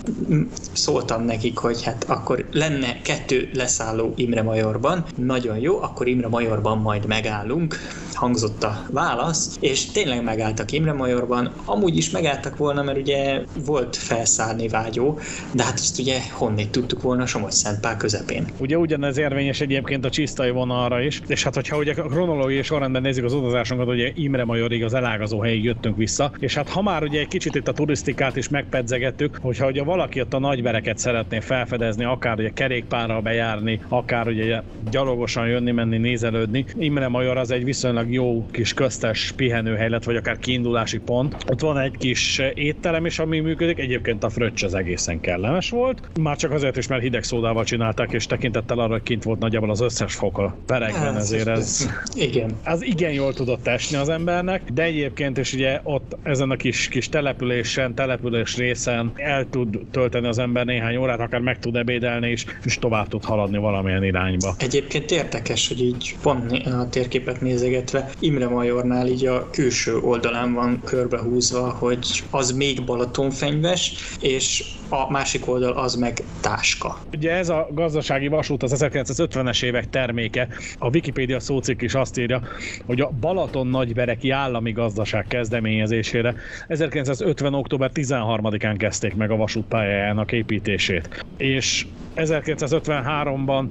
szóltam 0.72 1.24
nekik, 1.24 1.58
hogy 1.58 1.82
hát 1.82 2.04
akkor 2.08 2.44
lenne 2.52 3.00
kettő 3.02 3.50
leszálló 3.54 4.12
Imre 4.16 4.42
Majorban, 4.42 5.04
nagyon 5.16 5.58
jó, 5.58 5.82
akkor 5.82 6.08
Imre 6.08 6.28
Majorban 6.28 6.78
majd 6.78 7.06
megállunk, 7.06 7.78
hangzott 8.12 8.64
a 8.64 8.86
válasz, 8.90 9.56
és 9.60 9.86
tényleg 9.86 10.22
megálltak 10.22 10.72
Imre 10.72 10.92
Majorban, 10.92 11.52
amúgy 11.64 11.96
is 11.96 12.10
megálltak 12.10 12.56
volna, 12.56 12.82
mert 12.82 12.98
ugye 12.98 13.42
volt 13.64 13.96
felszállni 13.96 14.68
vágyó, 14.68 15.18
de 15.52 15.62
hát 15.62 15.74
ezt 15.74 15.98
ugye 15.98 16.20
honnét 16.32 16.70
tudtuk 16.70 17.02
volna 17.02 17.26
Somogy 17.26 17.52
Szentpál 17.52 17.96
közepén. 17.96 18.46
Ugye 18.58 18.78
ugyanez 18.84 19.18
érvényes 19.18 19.60
egyébként 19.60 20.04
a 20.04 20.10
csisztai 20.10 20.50
vonalra 20.50 21.00
is, 21.00 21.20
és 21.26 21.44
hát 21.44 21.54
hogyha 21.54 21.76
ugye 21.76 21.92
a 21.96 22.02
kronológiai 22.02 22.62
sorrendben 22.62 23.02
nézzük 23.02 23.24
az 23.24 23.32
utazásunkat, 23.32 23.88
ugye 23.88 24.10
Imre 24.14 24.44
Majorig 24.44 24.84
az 24.84 24.94
elágazó 24.94 25.40
helyig 25.40 25.64
jöttünk 25.64 25.96
vissza, 25.96 26.32
és 26.38 26.54
hát 26.54 26.68
ha 26.68 26.82
már 26.82 27.02
ugye 27.02 27.20
egy 27.20 27.28
kicsit 27.28 27.54
itt 27.54 27.68
a 27.68 27.72
turisztikát 27.72 28.36
is 28.36 28.48
megpedzegettük, 28.48 29.38
hogyha 29.40 29.66
ugye 29.66 29.82
valaki 29.82 30.20
ott 30.20 30.34
a 30.34 30.38
nagybereket 30.38 30.98
szeretné 30.98 31.40
felfedezni, 31.40 32.04
akár 32.04 32.38
ugye 32.38 32.50
kerékpárral 32.50 33.20
bejárni, 33.20 33.80
akár 33.88 34.26
ugye 34.26 34.60
gyalogosan 34.90 35.48
jönni, 35.48 35.70
menni, 35.70 35.98
nézelődni, 35.98 36.64
Imre 36.78 37.08
Major 37.08 37.36
az 37.36 37.50
egy 37.50 37.64
viszonylag 37.64 38.12
jó 38.12 38.46
kis 38.50 38.74
köztes 38.74 39.32
pihenőhely 39.36 39.88
lett, 39.88 40.04
vagy 40.04 40.16
akár 40.16 40.38
kiindulási 40.38 40.98
pont. 40.98 41.36
Ott 41.46 41.60
van 41.60 41.78
egy 41.78 41.96
kis 41.96 42.40
étterem 42.54 43.06
is, 43.06 43.18
ami 43.18 43.40
működik, 43.40 43.78
egyébként 43.78 44.24
a 44.24 44.28
fröccs 44.28 44.62
az 44.62 44.74
egészen 44.74 45.20
kellemes 45.20 45.70
volt, 45.70 46.02
már 46.20 46.36
csak 46.36 46.50
azért 46.50 46.76
is, 46.76 46.86
mert 46.86 47.02
hideg 47.02 47.22
szódával 47.22 47.64
csinálták, 47.64 48.12
és 48.12 48.26
tekintettel 48.26 48.73
tekintettel 48.74 48.78
arra, 48.78 48.92
hogy 48.92 49.02
kint 49.02 49.22
volt 49.22 49.38
nagyjából 49.38 49.70
az 49.70 49.80
összes 49.80 50.14
fok 50.14 50.38
a 50.38 50.56
perekben, 50.66 51.00
hát, 51.00 51.16
ezért 51.16 51.48
ez, 51.48 51.88
igen. 52.14 52.50
az 52.64 52.82
igen 52.82 53.12
jól 53.12 53.34
tudott 53.34 53.66
esni 53.66 53.96
az 53.96 54.08
embernek, 54.08 54.62
de 54.72 54.82
egyébként 54.82 55.38
is 55.38 55.52
ugye 55.52 55.80
ott 55.82 56.16
ezen 56.22 56.50
a 56.50 56.56
kis, 56.56 56.88
kis 56.88 57.08
településen, 57.08 57.94
település 57.94 58.56
részen 58.56 59.12
el 59.16 59.46
tud 59.50 59.78
tölteni 59.90 60.26
az 60.26 60.38
ember 60.38 60.64
néhány 60.64 60.96
órát, 60.96 61.20
akár 61.20 61.40
meg 61.40 61.58
tud 61.58 61.76
ebédelni 61.76 62.30
is, 62.30 62.44
és 62.64 62.78
tovább 62.78 63.08
tud 63.08 63.24
haladni 63.24 63.58
valamilyen 63.58 64.04
irányba. 64.04 64.54
Egyébként 64.58 65.10
érdekes, 65.10 65.68
hogy 65.68 65.80
így 65.80 66.16
pont 66.22 66.52
a 66.66 66.88
térképet 66.88 67.40
nézegetve 67.40 68.10
Imre 68.18 68.48
Majornál 68.48 69.06
így 69.06 69.26
a 69.26 69.50
külső 69.50 69.96
oldalán 69.98 70.52
van 70.52 70.80
körbehúzva, 70.84 71.70
hogy 71.78 72.22
az 72.30 72.52
még 72.52 72.84
Balatonfenyves, 72.84 73.92
és 74.20 74.64
a 74.88 75.10
másik 75.10 75.48
oldal 75.48 75.72
az 75.72 75.94
meg 75.94 76.22
táska. 76.40 76.98
Ugye 77.12 77.30
ez 77.30 77.48
a 77.48 77.68
gazdasági 77.70 78.28
vasút 78.28 78.53
az 78.62 78.84
1950-es 78.88 79.64
évek 79.64 79.88
terméke. 79.88 80.48
A 80.78 80.88
Wikipédia 80.88 81.40
szócikk 81.40 81.82
is 81.82 81.94
azt 81.94 82.18
írja, 82.18 82.42
hogy 82.84 83.00
a 83.00 83.10
Balaton 83.10 83.66
Nagybereki 83.66 84.30
állami 84.30 84.72
gazdaság 84.72 85.26
kezdeményezésére 85.26 86.34
1950. 86.66 87.54
október 87.54 87.90
13-án 87.94 88.74
kezdték 88.78 89.14
meg 89.14 89.30
a 89.30 89.36
vasútpályájának 89.36 90.32
építését. 90.32 91.24
És 91.36 91.86
1953-ban 92.16 93.64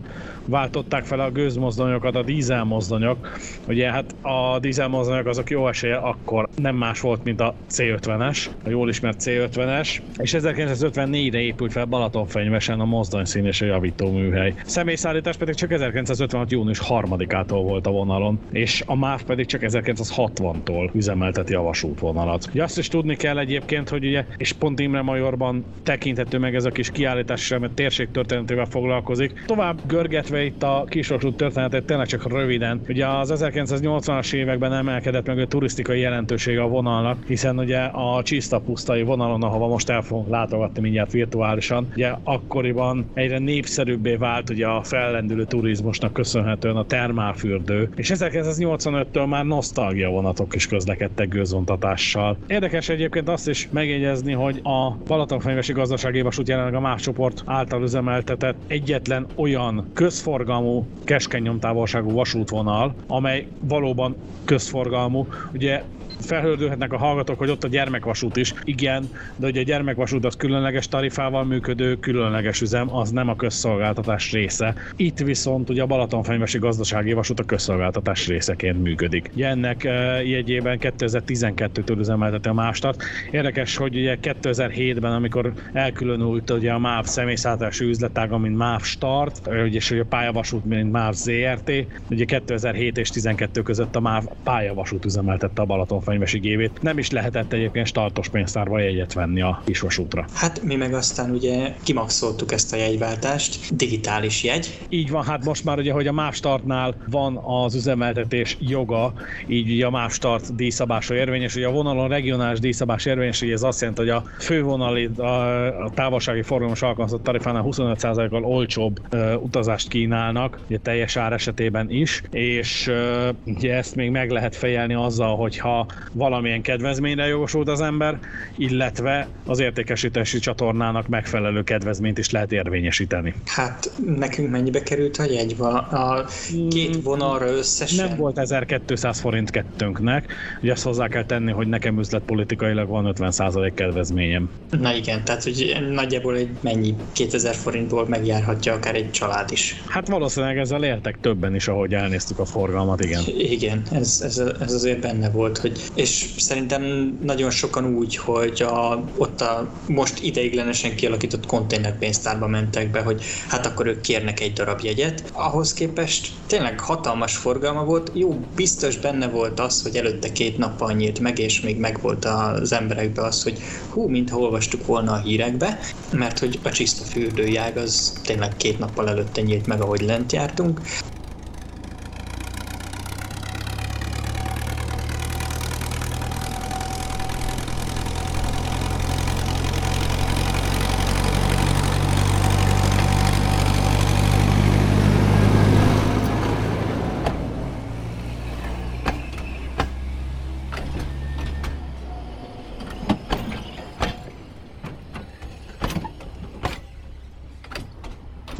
váltották 0.45 1.05
fel 1.05 1.19
a 1.19 1.31
gőzmozdonyokat, 1.31 2.15
a 2.15 2.23
dízelmozdonyok. 2.23 3.37
Ugye 3.67 3.91
hát 3.91 4.15
a 4.21 4.59
dízelmozdonyok 4.59 5.25
azok 5.25 5.49
jó 5.49 5.67
esélye 5.67 5.95
akkor 5.95 6.49
nem 6.55 6.75
más 6.75 6.99
volt, 6.99 7.23
mint 7.23 7.41
a 7.41 7.55
C50-es, 7.71 8.45
a 8.65 8.69
jól 8.69 8.89
ismert 8.89 9.21
C50-es, 9.23 10.01
és 10.17 10.35
1954-re 10.37 11.39
épült 11.39 11.71
fel 11.71 11.85
Balatonfenyvesen 11.85 12.79
a 12.79 12.85
mozdonyszín 12.85 13.45
és 13.45 13.61
a 13.61 13.65
javító 13.65 14.11
műhely. 14.11 14.53
Személyszállítás 14.65 15.37
pedig 15.37 15.55
csak 15.55 15.71
1956. 15.71 16.51
június 16.51 16.81
3-ától 16.87 17.61
volt 17.63 17.87
a 17.87 17.91
vonalon, 17.91 18.39
és 18.51 18.83
a 18.85 18.95
MÁV 18.95 19.23
pedig 19.23 19.45
csak 19.45 19.61
1960-tól 19.63 20.93
üzemelteti 20.93 21.53
a 21.53 21.61
vasútvonalat. 21.61 22.49
Ugye 22.51 22.63
azt 22.63 22.77
is 22.77 22.87
tudni 22.87 23.15
kell 23.15 23.37
egyébként, 23.37 23.89
hogy 23.89 24.05
ugye, 24.05 24.25
és 24.37 24.53
pont 24.53 24.79
Imre 24.79 25.01
Majorban 25.01 25.65
tekinthető 25.83 26.37
meg 26.37 26.55
ez 26.55 26.65
a 26.65 26.69
kis 26.69 26.91
kiállítás, 26.91 27.49
mert 27.49 27.73
térség 27.73 28.11
történetével 28.33 28.65
foglalkozik. 28.65 29.43
Tovább 29.45 29.79
görget 29.87 30.23
illetve 30.23 30.45
itt 30.45 30.63
a 30.63 30.85
kisosút 30.89 31.35
történetet 31.35 31.85
tényleg 31.85 32.07
csak 32.07 32.31
röviden. 32.31 32.81
Ugye 32.87 33.07
az 33.07 33.33
1980-as 33.35 34.33
években 34.33 34.73
emelkedett 34.73 35.27
meg 35.27 35.39
a 35.39 35.47
turisztikai 35.47 35.99
jelentősége 35.99 36.61
a 36.61 36.67
vonalnak, 36.67 37.17
hiszen 37.27 37.59
ugye 37.59 37.79
a 37.79 38.21
Csista 38.23 38.59
pusztai 38.59 39.03
vonalon, 39.03 39.43
ahova 39.43 39.67
most 39.67 39.89
el 39.89 40.01
fogunk 40.01 40.29
látogatni 40.29 40.81
mindjárt 40.81 41.11
virtuálisan, 41.11 41.87
ugye 41.95 42.13
akkoriban 42.23 43.09
egyre 43.13 43.37
népszerűbbé 43.37 44.15
vált 44.15 44.49
ugye 44.49 44.67
a 44.67 44.83
fellendülő 44.83 45.43
turizmusnak 45.43 46.13
köszönhetően 46.13 46.75
a 46.75 46.85
termálfürdő, 46.85 47.89
és 47.95 48.11
1985-től 48.13 49.29
már 49.29 49.45
nosztalgia 49.45 50.09
vonatok 50.09 50.55
is 50.55 50.67
közlekedtek 50.67 51.27
gőzontatással. 51.27 52.37
Érdekes 52.47 52.89
egyébként 52.89 53.29
azt 53.29 53.47
is 53.47 53.67
megjegyezni, 53.71 54.33
hogy 54.33 54.59
a 54.63 54.97
Balatonfenyvesi 55.07 55.73
Gazdasági 55.73 56.21
Vasút 56.21 56.47
jelenleg 56.47 56.73
a 56.73 56.79
más 56.79 57.01
csoport 57.01 57.43
által 57.45 57.81
üzemeltetett 58.23 58.63
egyetlen 58.67 59.27
olyan 59.35 59.89
köz 59.93 60.01
közforgalmú, 60.13 60.87
keskeny 61.03 61.41
nyomtávolságú 61.41 62.11
vasútvonal, 62.11 62.95
amely 63.07 63.47
valóban 63.59 64.15
közforgalmú. 64.45 65.27
Ugye 65.53 65.83
felhördülhetnek 66.25 66.93
a 66.93 66.97
hallgatók, 66.97 67.37
hogy 67.37 67.49
ott 67.49 67.63
a 67.63 67.67
gyermekvasút 67.67 68.37
is. 68.37 68.53
Igen, 68.63 69.09
de 69.35 69.47
ugye 69.47 69.59
a 69.59 69.63
gyermekvasút 69.63 70.25
az 70.25 70.35
különleges 70.35 70.87
tarifával 70.87 71.43
működő, 71.43 71.95
különleges 71.95 72.61
üzem, 72.61 72.95
az 72.95 73.11
nem 73.11 73.29
a 73.29 73.35
közszolgáltatás 73.35 74.31
része. 74.31 74.73
Itt 74.95 75.17
viszont 75.17 75.69
ugye 75.69 75.81
a 75.81 75.85
Balatonfenyvesi 75.85 76.57
gazdasági 76.57 77.13
vasút 77.13 77.39
a 77.39 77.43
közszolgáltatás 77.43 78.27
részeként 78.27 78.83
működik. 78.83 79.31
Ugye 79.33 79.47
ennek 79.47 79.81
uh, 79.85 80.29
jegyében 80.29 80.77
2012-től 80.81 81.97
üzemelteti 81.97 82.49
a 82.49 82.53
mástat. 82.53 83.03
Érdekes, 83.31 83.77
hogy 83.77 83.95
ugye 83.95 84.17
2007-ben, 84.21 85.11
amikor 85.11 85.53
elkülönült 85.73 86.49
ugye 86.49 86.71
a 86.71 86.79
MÁV 86.79 87.05
személyszállítási 87.05 87.85
üzletága, 87.85 88.37
mint 88.37 88.57
MÁV 88.57 88.81
Start, 88.81 89.49
és 89.69 89.89
hogy 89.89 89.99
a 89.99 90.05
pályavasút, 90.05 90.65
mint 90.65 90.91
MÁV 90.91 91.13
ZRT, 91.13 91.71
ugye 92.09 92.25
2007 92.25 92.97
és 92.97 93.09
12 93.09 93.61
között 93.61 93.95
a 93.95 93.99
MÁV 93.99 94.23
pályavasút 94.43 95.05
üzemeltette 95.05 95.61
a 95.61 95.65
Balatonfenyvesi 95.65 96.12
könyvesi 96.13 96.39
gévét. 96.39 96.81
Nem 96.81 96.97
is 96.97 97.09
lehetett 97.09 97.53
egyébként 97.53 97.87
startos 97.87 98.29
pénztárba 98.29 98.79
jegyet 98.79 99.13
venni 99.13 99.41
a 99.41 99.61
kisvasútra. 99.65 100.25
Hát 100.33 100.63
mi 100.63 100.75
meg 100.75 100.93
aztán 100.93 101.31
ugye 101.31 101.75
kimaxoltuk 101.83 102.51
ezt 102.51 102.73
a 102.73 102.75
jegyváltást, 102.75 103.75
digitális 103.75 104.43
jegy. 104.43 104.79
Így 104.89 105.09
van, 105.09 105.23
hát 105.23 105.45
most 105.45 105.63
már 105.63 105.77
ugye, 105.77 105.91
hogy 105.91 106.07
a 106.07 106.11
MÁV 106.11 106.33
Startnál 106.33 106.95
van 107.05 107.37
az 107.43 107.75
üzemeltetés 107.75 108.57
joga, 108.59 109.13
így 109.47 109.71
ugye 109.71 109.85
a 109.85 109.89
MÁV 109.89 110.11
Start 110.11 110.55
díjszabása 110.55 111.15
érvényes, 111.15 111.53
hogy 111.53 111.63
a 111.63 111.71
vonalon 111.71 112.07
regionális 112.07 112.59
díjszabás 112.59 113.05
érvényes, 113.05 113.39
hogy 113.39 113.51
ez 113.51 113.63
azt 113.63 113.79
jelenti, 113.79 114.01
hogy 114.01 114.09
a 114.09 114.23
fővonali, 114.39 115.05
a 115.05 115.91
távolsági 115.93 116.41
forgalmas 116.41 116.81
alkalmazott 116.81 117.23
tarifánál 117.23 117.63
25%-kal 117.65 118.43
olcsóbb 118.43 118.99
uh, 119.11 119.43
utazást 119.43 119.87
kínálnak, 119.87 120.59
ugye 120.67 120.77
teljes 120.77 121.15
ár 121.15 121.33
esetében 121.33 121.89
is, 121.89 122.21
és 122.29 122.87
uh, 122.87 123.29
ugye 123.45 123.75
ezt 123.75 123.95
még 123.95 124.09
meg 124.09 124.29
lehet 124.29 124.55
fejelni 124.55 124.93
azzal, 124.93 125.35
hogyha 125.35 125.85
valamilyen 126.11 126.61
kedvezményre 126.61 127.27
jogosult 127.27 127.67
az 127.67 127.81
ember, 127.81 128.19
illetve 128.57 129.27
az 129.45 129.59
értékesítési 129.59 130.39
csatornának 130.39 131.07
megfelelő 131.07 131.63
kedvezményt 131.63 132.17
is 132.17 132.29
lehet 132.29 132.51
érvényesíteni. 132.51 133.33
Hát 133.45 133.91
nekünk 134.05 134.49
mennyibe 134.49 134.83
került 134.83 135.17
a 135.17 135.23
jegy? 135.23 135.55
A 135.59 136.25
két 136.69 136.93
hmm, 136.93 137.03
vonalra 137.03 137.45
összesen? 137.45 138.07
Nem 138.07 138.17
volt 138.17 138.37
1200 138.37 139.19
forint 139.19 139.49
kettőnknek, 139.49 140.33
ugye 140.61 140.71
azt 140.71 140.83
hozzá 140.83 141.07
kell 141.07 141.25
tenni, 141.25 141.51
hogy 141.51 141.67
nekem 141.67 141.99
üzletpolitikailag 141.99 142.87
van 142.87 143.13
50% 143.17 143.71
kedvezményem. 143.75 144.49
Na 144.69 144.95
igen, 144.95 145.23
tehát 145.23 145.43
hogy 145.43 145.77
nagyjából 145.91 146.35
egy 146.35 146.49
mennyi 146.61 146.95
2000 147.11 147.55
forint 147.55 147.91
szempontból 147.93 148.17
megjárhatja 148.19 148.73
akár 148.73 148.95
egy 148.95 149.11
család 149.11 149.51
is. 149.51 149.83
Hát 149.87 150.07
valószínűleg 150.07 150.57
ezzel 150.57 150.83
éltek 150.83 151.17
többen 151.21 151.55
is, 151.55 151.67
ahogy 151.67 151.93
elnéztük 151.93 152.39
a 152.39 152.45
forgalmat, 152.45 153.03
igen. 153.03 153.21
Igen, 153.37 153.81
ez, 153.91 154.21
ez, 154.23 154.37
ez 154.59 154.73
azért 154.73 154.99
benne 154.99 155.29
volt, 155.29 155.57
hogy, 155.57 155.79
és 155.93 156.29
szerintem 156.37 156.83
nagyon 157.21 157.49
sokan 157.49 157.95
úgy, 157.95 158.15
hogy 158.15 158.61
a, 158.61 159.03
ott 159.17 159.41
a 159.41 159.69
most 159.87 160.23
ideiglenesen 160.23 160.95
kialakított 160.95 161.45
konténerpénztárba 161.45 162.47
mentek 162.47 162.91
be, 162.91 163.01
hogy 163.01 163.23
hát 163.47 163.65
akkor 163.65 163.87
ők 163.87 164.01
kérnek 164.01 164.39
egy 164.39 164.53
darab 164.53 164.81
jegyet. 164.81 165.23
Ahhoz 165.33 165.73
képest 165.73 166.31
tényleg 166.47 166.79
hatalmas 166.79 167.35
forgalma 167.35 167.83
volt, 167.83 168.11
jó, 168.13 168.39
biztos 168.55 168.97
benne 168.97 169.27
volt 169.27 169.59
az, 169.59 169.81
hogy 169.81 169.95
előtte 169.95 170.31
két 170.31 170.57
nappal 170.57 170.91
nyílt 170.93 171.19
meg, 171.19 171.39
és 171.39 171.61
még 171.61 171.77
megvolt 171.77 172.25
az 172.25 172.71
emberekbe 172.71 173.21
az, 173.21 173.43
hogy 173.43 173.59
hú, 173.89 174.07
mintha 174.07 174.37
olvastuk 174.37 174.85
volna 174.85 175.11
a 175.11 175.21
hírekbe, 175.21 175.79
mert 176.11 176.39
hogy 176.39 176.59
a 176.63 176.69
csiszta 176.69 177.03
fürdőjág 177.03 177.77
az 177.77 178.13
tényleg 178.23 178.57
két 178.57 178.79
nappal 178.79 179.09
előtte 179.09 179.41
nyílt 179.41 179.67
meg, 179.67 179.81
ahogy 179.81 180.01
lent 180.01 180.31
jártunk, 180.31 180.81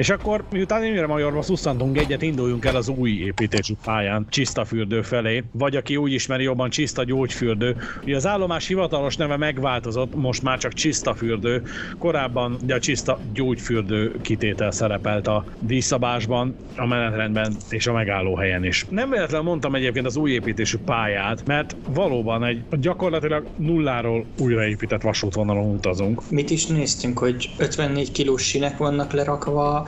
És 0.04 0.10
akkor, 0.10 0.44
miután 0.52 0.86
Imre 0.86 1.08
Majorba 1.08 1.42
szusszantunk 1.42 1.98
egyet, 1.98 2.22
induljunk 2.22 2.66
el 2.66 2.76
az 2.76 2.88
új 2.88 3.12
építésű 3.12 3.74
pályán, 3.84 4.26
Csiszta 4.30 4.66
fürdő 4.66 5.02
felé, 5.02 5.44
vagy 5.52 5.76
aki 5.76 5.96
úgy 5.96 6.12
ismeri 6.12 6.44
jobban 6.44 6.70
Csiszta 6.70 7.04
gyógyfürdő. 7.04 7.76
Ugye 8.04 8.16
az 8.16 8.28
állomás 8.28 8.68
hivatalos 8.68 9.16
neve 9.16 9.38
megváltozott, 9.38 10.16
most 10.16 10.42
már 10.42 10.58
csak 10.58 10.74
Csiszta 10.74 11.14
fürdő. 11.14 11.62
Korábban 11.98 12.58
ugye 12.64 12.76
a 12.76 12.80
Csiszta 12.80 13.20
gyógyfürdő 13.34 14.22
kitétel 14.22 14.72
szerepelt 14.72 15.28
a 15.28 15.46
díszabásban, 15.60 16.56
a 16.76 16.86
menetrendben 16.86 17.56
és 17.70 17.88
a 17.88 17.94
megállóhelyen 17.94 18.66
is. 18.66 18.86
Nem 18.90 19.10
véletlenül 19.10 19.48
mondtam 19.48 19.76
egyébként 19.76 20.06
az 20.06 20.16
új 20.16 20.32
építésű 20.32 20.78
pályát, 20.86 21.46
mert 21.46 21.76
valóban 21.94 22.44
egy 22.44 22.64
gyakorlatilag 22.80 23.46
nulláról 23.58 24.26
újraépített 24.40 25.02
vasútvonalon 25.02 25.76
utazunk. 25.76 26.30
Mit 26.30 26.50
is 26.50 26.66
néztünk, 26.66 27.20
hogy 27.20 27.50
54 27.58 28.12
kilós 28.12 28.44
sinek 28.44 28.78
vannak 28.78 29.12
lerakva, 29.12 29.88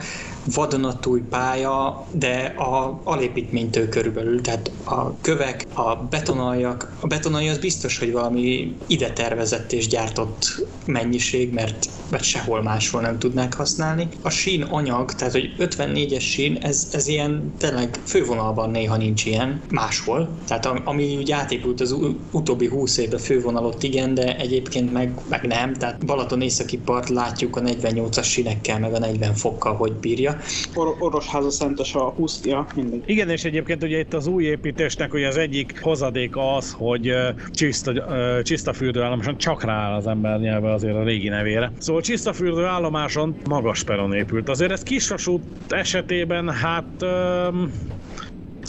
vadonatúj 0.54 1.20
pálya, 1.20 2.06
de 2.10 2.54
a 2.56 3.00
alépítménytől 3.04 3.88
körülbelül, 3.88 4.40
tehát 4.40 4.70
a 4.84 5.20
kövek, 5.20 5.66
a 5.72 5.96
betonaljak, 5.96 6.92
a 7.00 7.06
betonalja 7.06 7.50
az 7.50 7.58
biztos, 7.58 7.98
hogy 7.98 8.12
valami 8.12 8.76
ide 8.86 9.12
tervezett 9.12 9.72
és 9.72 9.88
gyártott 9.88 10.66
mennyiség, 10.84 11.52
mert, 11.52 11.88
mert 12.10 12.22
sehol 12.22 12.62
máshol 12.62 13.00
nem 13.00 13.18
tudnák 13.18 13.54
használni. 13.54 14.08
A 14.22 14.30
sín 14.30 14.62
anyag, 14.62 15.12
tehát 15.12 15.32
hogy 15.32 15.54
54-es 15.58 16.20
sín, 16.20 16.56
ez, 16.60 16.88
ez 16.92 17.06
ilyen 17.06 17.52
tényleg 17.58 17.98
fővonalban 18.04 18.70
néha 18.70 18.96
nincs 18.96 19.24
ilyen, 19.24 19.60
máshol. 19.70 20.28
Tehát 20.46 20.66
ami 20.84 21.16
úgy 21.16 21.32
átépült 21.32 21.80
az 21.80 21.96
utóbbi 22.30 22.66
20 22.66 22.96
évre 22.96 23.18
fővonalot 23.18 23.82
igen, 23.82 24.14
de 24.14 24.36
egyébként 24.36 24.92
meg, 24.92 25.20
meg 25.28 25.46
nem. 25.46 25.72
Tehát 25.74 26.06
Balaton 26.06 26.40
északi 26.40 26.78
part 26.78 27.08
látjuk 27.08 27.56
a 27.56 27.60
48-as 27.60 28.24
sínekkel, 28.24 28.78
meg 28.78 28.94
a 28.94 28.98
40 28.98 29.34
fokkal, 29.34 29.74
hogy 29.74 29.92
bírja. 29.92 30.36
Or- 30.74 30.96
Orosháza 30.98 31.50
szentes 31.50 31.94
a 31.94 32.08
20 32.08 32.40
ja, 32.44 32.66
mindegy. 32.74 33.02
Igen, 33.06 33.30
és 33.30 33.44
egyébként 33.44 33.82
ugye 33.82 33.98
itt 33.98 34.14
az 34.14 34.26
új 34.26 34.44
építésnek 34.44 35.14
ugye 35.14 35.26
az 35.26 35.36
egyik 35.36 35.80
hozadéka 35.82 36.54
az, 36.56 36.74
hogy 36.78 37.12
csiszta, 37.50 37.92
csiszta 38.42 38.72
fürdőállomáson 38.72 39.38
csak 39.38 39.64
rááll 39.64 39.94
az 39.94 40.06
ember 40.06 40.40
nyelve 40.40 40.72
azért 40.72 40.94
a 40.94 41.02
régi 41.02 41.28
nevére. 41.28 41.72
Szóval 41.78 41.95
csiszta 42.00 42.32
fürdőállomáson 42.32 43.36
magas 43.48 43.82
peron 43.82 44.12
épült. 44.14 44.48
Azért 44.48 44.70
ez 44.72 44.82
kisvasút 44.82 45.42
esetében 45.68 46.50
hát 46.50 47.04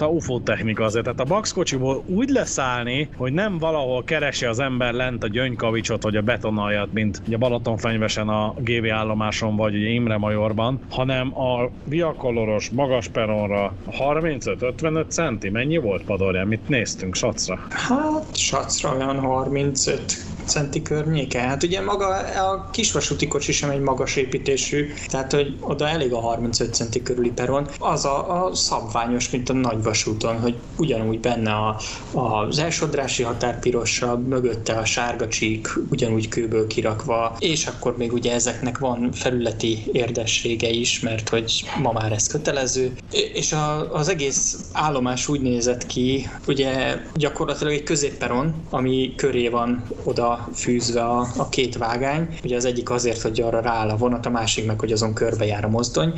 a 0.01 0.07
UFO 0.07 0.39
technika 0.39 0.83
azért. 0.83 1.03
Tehát 1.03 1.19
a 1.19 1.23
Bax 1.23 1.53
kocsiból 1.53 2.03
úgy 2.05 2.29
leszállni, 2.29 3.09
hogy 3.17 3.33
nem 3.33 3.57
valahol 3.57 4.03
keresi 4.03 4.45
az 4.45 4.59
ember 4.59 4.93
lent 4.93 5.23
a 5.23 5.27
gyöngykavicsot 5.27 6.03
vagy 6.03 6.15
a 6.15 6.21
betonaljat, 6.21 6.93
mint 6.93 7.21
a 7.31 7.37
Balatonfenyvesen 7.37 8.27
a 8.27 8.53
GV 8.57 8.91
állomáson 8.91 9.55
vagy 9.55 9.75
ugye 9.75 9.87
Imre 9.87 10.17
Majorban, 10.17 10.79
hanem 10.89 11.39
a 11.39 11.69
viakoloros 11.83 12.69
magas 12.69 13.07
peronra 13.07 13.73
35-55 13.99 15.07
centi. 15.07 15.49
Mennyi 15.49 15.77
volt 15.77 16.03
Padorján? 16.03 16.47
Mit 16.47 16.67
néztünk 16.67 17.15
sacra? 17.15 17.59
Hát 17.69 18.35
sacra 18.35 18.95
olyan 18.95 19.19
35 19.19 20.01
centi 20.47 20.81
környéke. 20.81 21.39
Hát 21.39 21.63
ugye 21.63 21.81
maga 21.81 22.07
a 22.51 22.69
kisvasúti 22.71 23.27
kocsi 23.27 23.51
sem 23.51 23.69
egy 23.69 23.79
magas 23.79 24.15
építésű, 24.15 24.93
tehát 25.07 25.31
hogy 25.31 25.57
oda 25.59 25.87
elég 25.87 26.13
a 26.13 26.19
35 26.19 26.73
centi 26.73 27.01
körüli 27.01 27.31
peron. 27.31 27.67
Az 27.79 28.05
a, 28.05 28.45
a 28.45 28.55
szabványos, 28.55 29.29
mint 29.29 29.49
a 29.49 29.53
nagy 29.53 29.83
vasúton, 29.87 30.39
hogy 30.39 30.55
ugyanúgy 30.77 31.19
benne 31.19 31.51
a, 31.51 31.79
az 32.11 32.59
elsodrási 32.59 33.23
határ 33.23 33.59
pirosabb, 33.59 34.27
mögötte 34.27 34.73
a 34.73 34.85
sárga 34.85 35.27
csík 35.27 35.67
ugyanúgy 35.89 36.27
kőből 36.27 36.67
kirakva, 36.67 37.35
és 37.39 37.65
akkor 37.65 37.97
még 37.97 38.13
ugye 38.13 38.33
ezeknek 38.33 38.77
van 38.77 39.11
felületi 39.11 39.83
érdessége 39.91 40.69
is, 40.69 40.99
mert 40.99 41.29
hogy 41.29 41.63
ma 41.81 41.91
már 41.91 42.11
ez 42.11 42.27
kötelező. 42.27 42.91
És 43.33 43.51
a, 43.53 43.93
az 43.93 44.09
egész 44.09 44.57
állomás 44.71 45.27
úgy 45.27 45.41
nézett 45.41 45.85
ki, 45.85 46.29
ugye 46.47 46.97
gyakorlatilag 47.15 47.73
egy 47.73 47.83
középperon, 47.83 48.53
ami 48.69 49.13
köré 49.15 49.47
van 49.47 49.83
oda 50.03 50.49
fűzve 50.53 51.03
a, 51.03 51.27
a 51.37 51.49
két 51.49 51.77
vágány. 51.77 52.37
Ugye 52.43 52.55
az 52.55 52.65
egyik 52.65 52.89
azért, 52.89 53.21
hogy 53.21 53.41
arra 53.41 53.61
rááll 53.61 53.89
a 53.89 53.97
vonat, 53.97 54.25
a 54.25 54.29
másik 54.29 54.65
meg, 54.65 54.79
hogy 54.79 54.91
azon 54.91 55.13
körbe 55.13 55.45
jár 55.45 55.65
a 55.65 55.69
mozdony. 55.69 56.13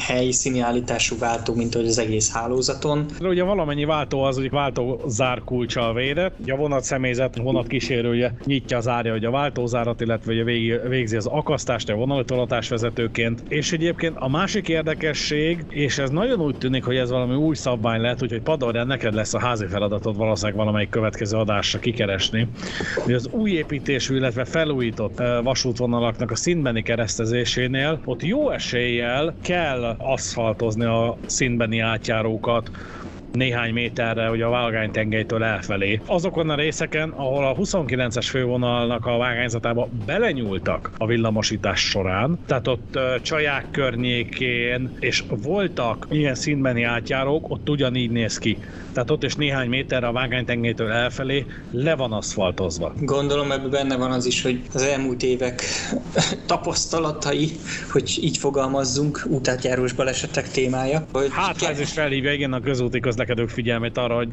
Helyi 0.00 0.32
színi 0.32 0.60
állítású 0.60 1.18
váltó, 1.18 1.54
mint 1.54 1.74
hogy 1.74 1.86
az 1.86 1.98
egész 1.98 2.30
hálózaton 2.32 2.95
De 3.20 3.28
ugye 3.28 3.42
valamennyi 3.42 3.84
váltó 3.84 4.22
az, 4.22 4.36
hogy 4.36 4.50
váltó 4.50 5.00
zárkulcsal 5.06 5.94
védett. 5.94 6.34
Ugye 6.40 6.52
a 6.52 6.56
vonat 6.56 6.84
személyzet, 6.84 7.36
vonat 7.36 7.66
kísérője 7.66 8.34
nyitja 8.44 8.76
az 8.76 8.88
árja, 8.88 9.12
hogy 9.12 9.24
a 9.24 9.30
váltózárat, 9.30 10.00
illetve 10.00 10.32
ugye 10.32 10.78
végzi 10.88 11.16
az 11.16 11.26
akasztást, 11.26 11.88
a 11.88 11.94
vonalitolatás 11.94 12.68
vezetőként. 12.68 13.42
És 13.48 13.72
egyébként 13.72 14.16
a 14.18 14.28
másik 14.28 14.68
érdekesség, 14.68 15.64
és 15.68 15.98
ez 15.98 16.10
nagyon 16.10 16.40
úgy 16.40 16.58
tűnik, 16.58 16.84
hogy 16.84 16.96
ez 16.96 17.10
valami 17.10 17.34
új 17.34 17.54
szabvány 17.54 18.00
lehet, 18.00 18.22
úgyhogy 18.22 18.42
Padorján 18.42 18.86
neked 18.86 19.14
lesz 19.14 19.34
a 19.34 19.40
házi 19.40 19.66
feladatod 19.66 20.16
valószínűleg 20.16 20.58
valamelyik 20.58 20.88
következő 20.88 21.36
adásra 21.36 21.78
kikeresni. 21.78 22.48
Hogy 23.04 23.14
az 23.14 23.28
új 23.30 23.50
építésű, 23.50 24.16
illetve 24.16 24.44
felújított 24.44 25.22
vasútvonalaknak 25.42 26.30
a 26.30 26.36
színbeni 26.36 26.82
keresztezésénél 26.82 28.00
ott 28.04 28.22
jó 28.22 28.50
eséllyel 28.50 29.34
kell 29.42 29.96
aszfaltozni 29.98 30.84
a 30.84 31.16
színbeni 31.26 31.78
átjárókat, 31.78 32.70
néhány 33.32 33.72
méterre 33.72 34.30
ugye 34.30 34.44
a 34.44 34.50
vágánytengelytől 34.50 35.44
elfelé. 35.44 36.00
Azokon 36.06 36.50
a 36.50 36.54
részeken, 36.54 37.10
ahol 37.10 37.46
a 37.46 37.54
29-es 37.54 38.26
fővonalnak 38.30 39.06
a 39.06 39.16
vágányzatába 39.16 39.88
belenyúltak 40.06 40.90
a 40.98 41.06
villamosítás 41.06 41.80
során, 41.80 42.38
tehát 42.46 42.66
ott 42.68 42.98
Csaják 43.22 43.70
környékén, 43.70 44.96
és 45.00 45.24
voltak 45.42 46.06
ilyen 46.10 46.34
színbeni 46.34 46.82
átjárók, 46.82 47.50
ott 47.50 47.68
ugyanígy 47.68 48.10
néz 48.10 48.38
ki. 48.38 48.58
Tehát 48.92 49.10
ott 49.10 49.24
is 49.24 49.34
néhány 49.34 49.68
méterre 49.68 50.06
a 50.06 50.12
vágánytengelytől 50.12 50.90
elfelé 50.90 51.46
le 51.70 51.94
van 51.94 52.12
aszfaltozva. 52.12 52.92
Gondolom 53.00 53.52
ebben 53.52 53.70
benne 53.70 53.96
van 53.96 54.10
az 54.10 54.26
is, 54.26 54.42
hogy 54.42 54.60
az 54.74 54.82
elmúlt 54.82 55.22
évek 55.22 55.62
tapasztalatai, 56.46 57.50
hogy 57.90 58.18
így 58.20 58.36
fogalmazzunk, 58.36 59.26
útátjárós 59.28 59.92
balesetek 59.92 60.50
témája. 60.50 61.06
Hogy 61.12 61.28
hát 61.30 61.62
ez 61.62 61.80
is 61.80 61.92
felhívja 61.92 62.32
igen 62.32 62.52
a 62.52 62.60
közúti 62.60 63.00
közlekedők 63.16 63.48
figyelmét 63.48 63.98
arra, 63.98 64.16
hogy 64.16 64.28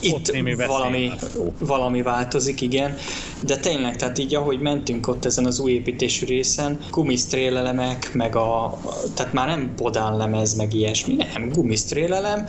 itt 0.00 0.32
valami, 0.66 1.10
valami 1.58 2.02
változik, 2.02 2.60
igen. 2.60 2.96
De 3.40 3.56
tényleg, 3.56 3.96
tehát 3.96 4.18
így 4.18 4.34
ahogy 4.34 4.60
mentünk 4.60 5.08
ott 5.08 5.24
ezen 5.24 5.46
az 5.46 5.58
új 5.58 5.72
építésű 5.72 6.26
részen, 6.26 6.78
gumisztrélelemek, 6.90 8.14
meg 8.14 8.36
a, 8.36 8.78
tehát 9.14 9.32
már 9.32 9.48
nem 9.48 9.72
podánlemez, 9.76 10.54
meg 10.54 10.74
ilyesmi, 10.74 11.14
nem, 11.14 11.48
gumisztrélelem, 11.48 12.46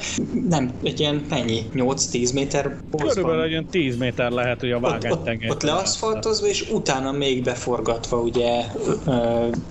nem, 0.50 0.71
egy 0.84 1.00
ilyen 1.00 1.26
mennyi 1.30 1.63
8-10 1.76 2.34
méter 2.34 2.78
Körülbelül 2.97 3.41
egy 3.41 3.65
10 3.69 3.97
méter 3.97 4.32
lehet, 4.32 4.60
hogy 4.60 4.71
a 4.71 4.80
vágánytengely. 4.80 5.50
Ott, 5.50 5.56
ott, 5.56 5.63
ott 5.63 5.69
leaszfaltozva, 5.69 6.47
és 6.47 6.69
utána 6.71 7.12
még 7.12 7.43
beforgatva 7.43 8.17
ugye 8.17 8.63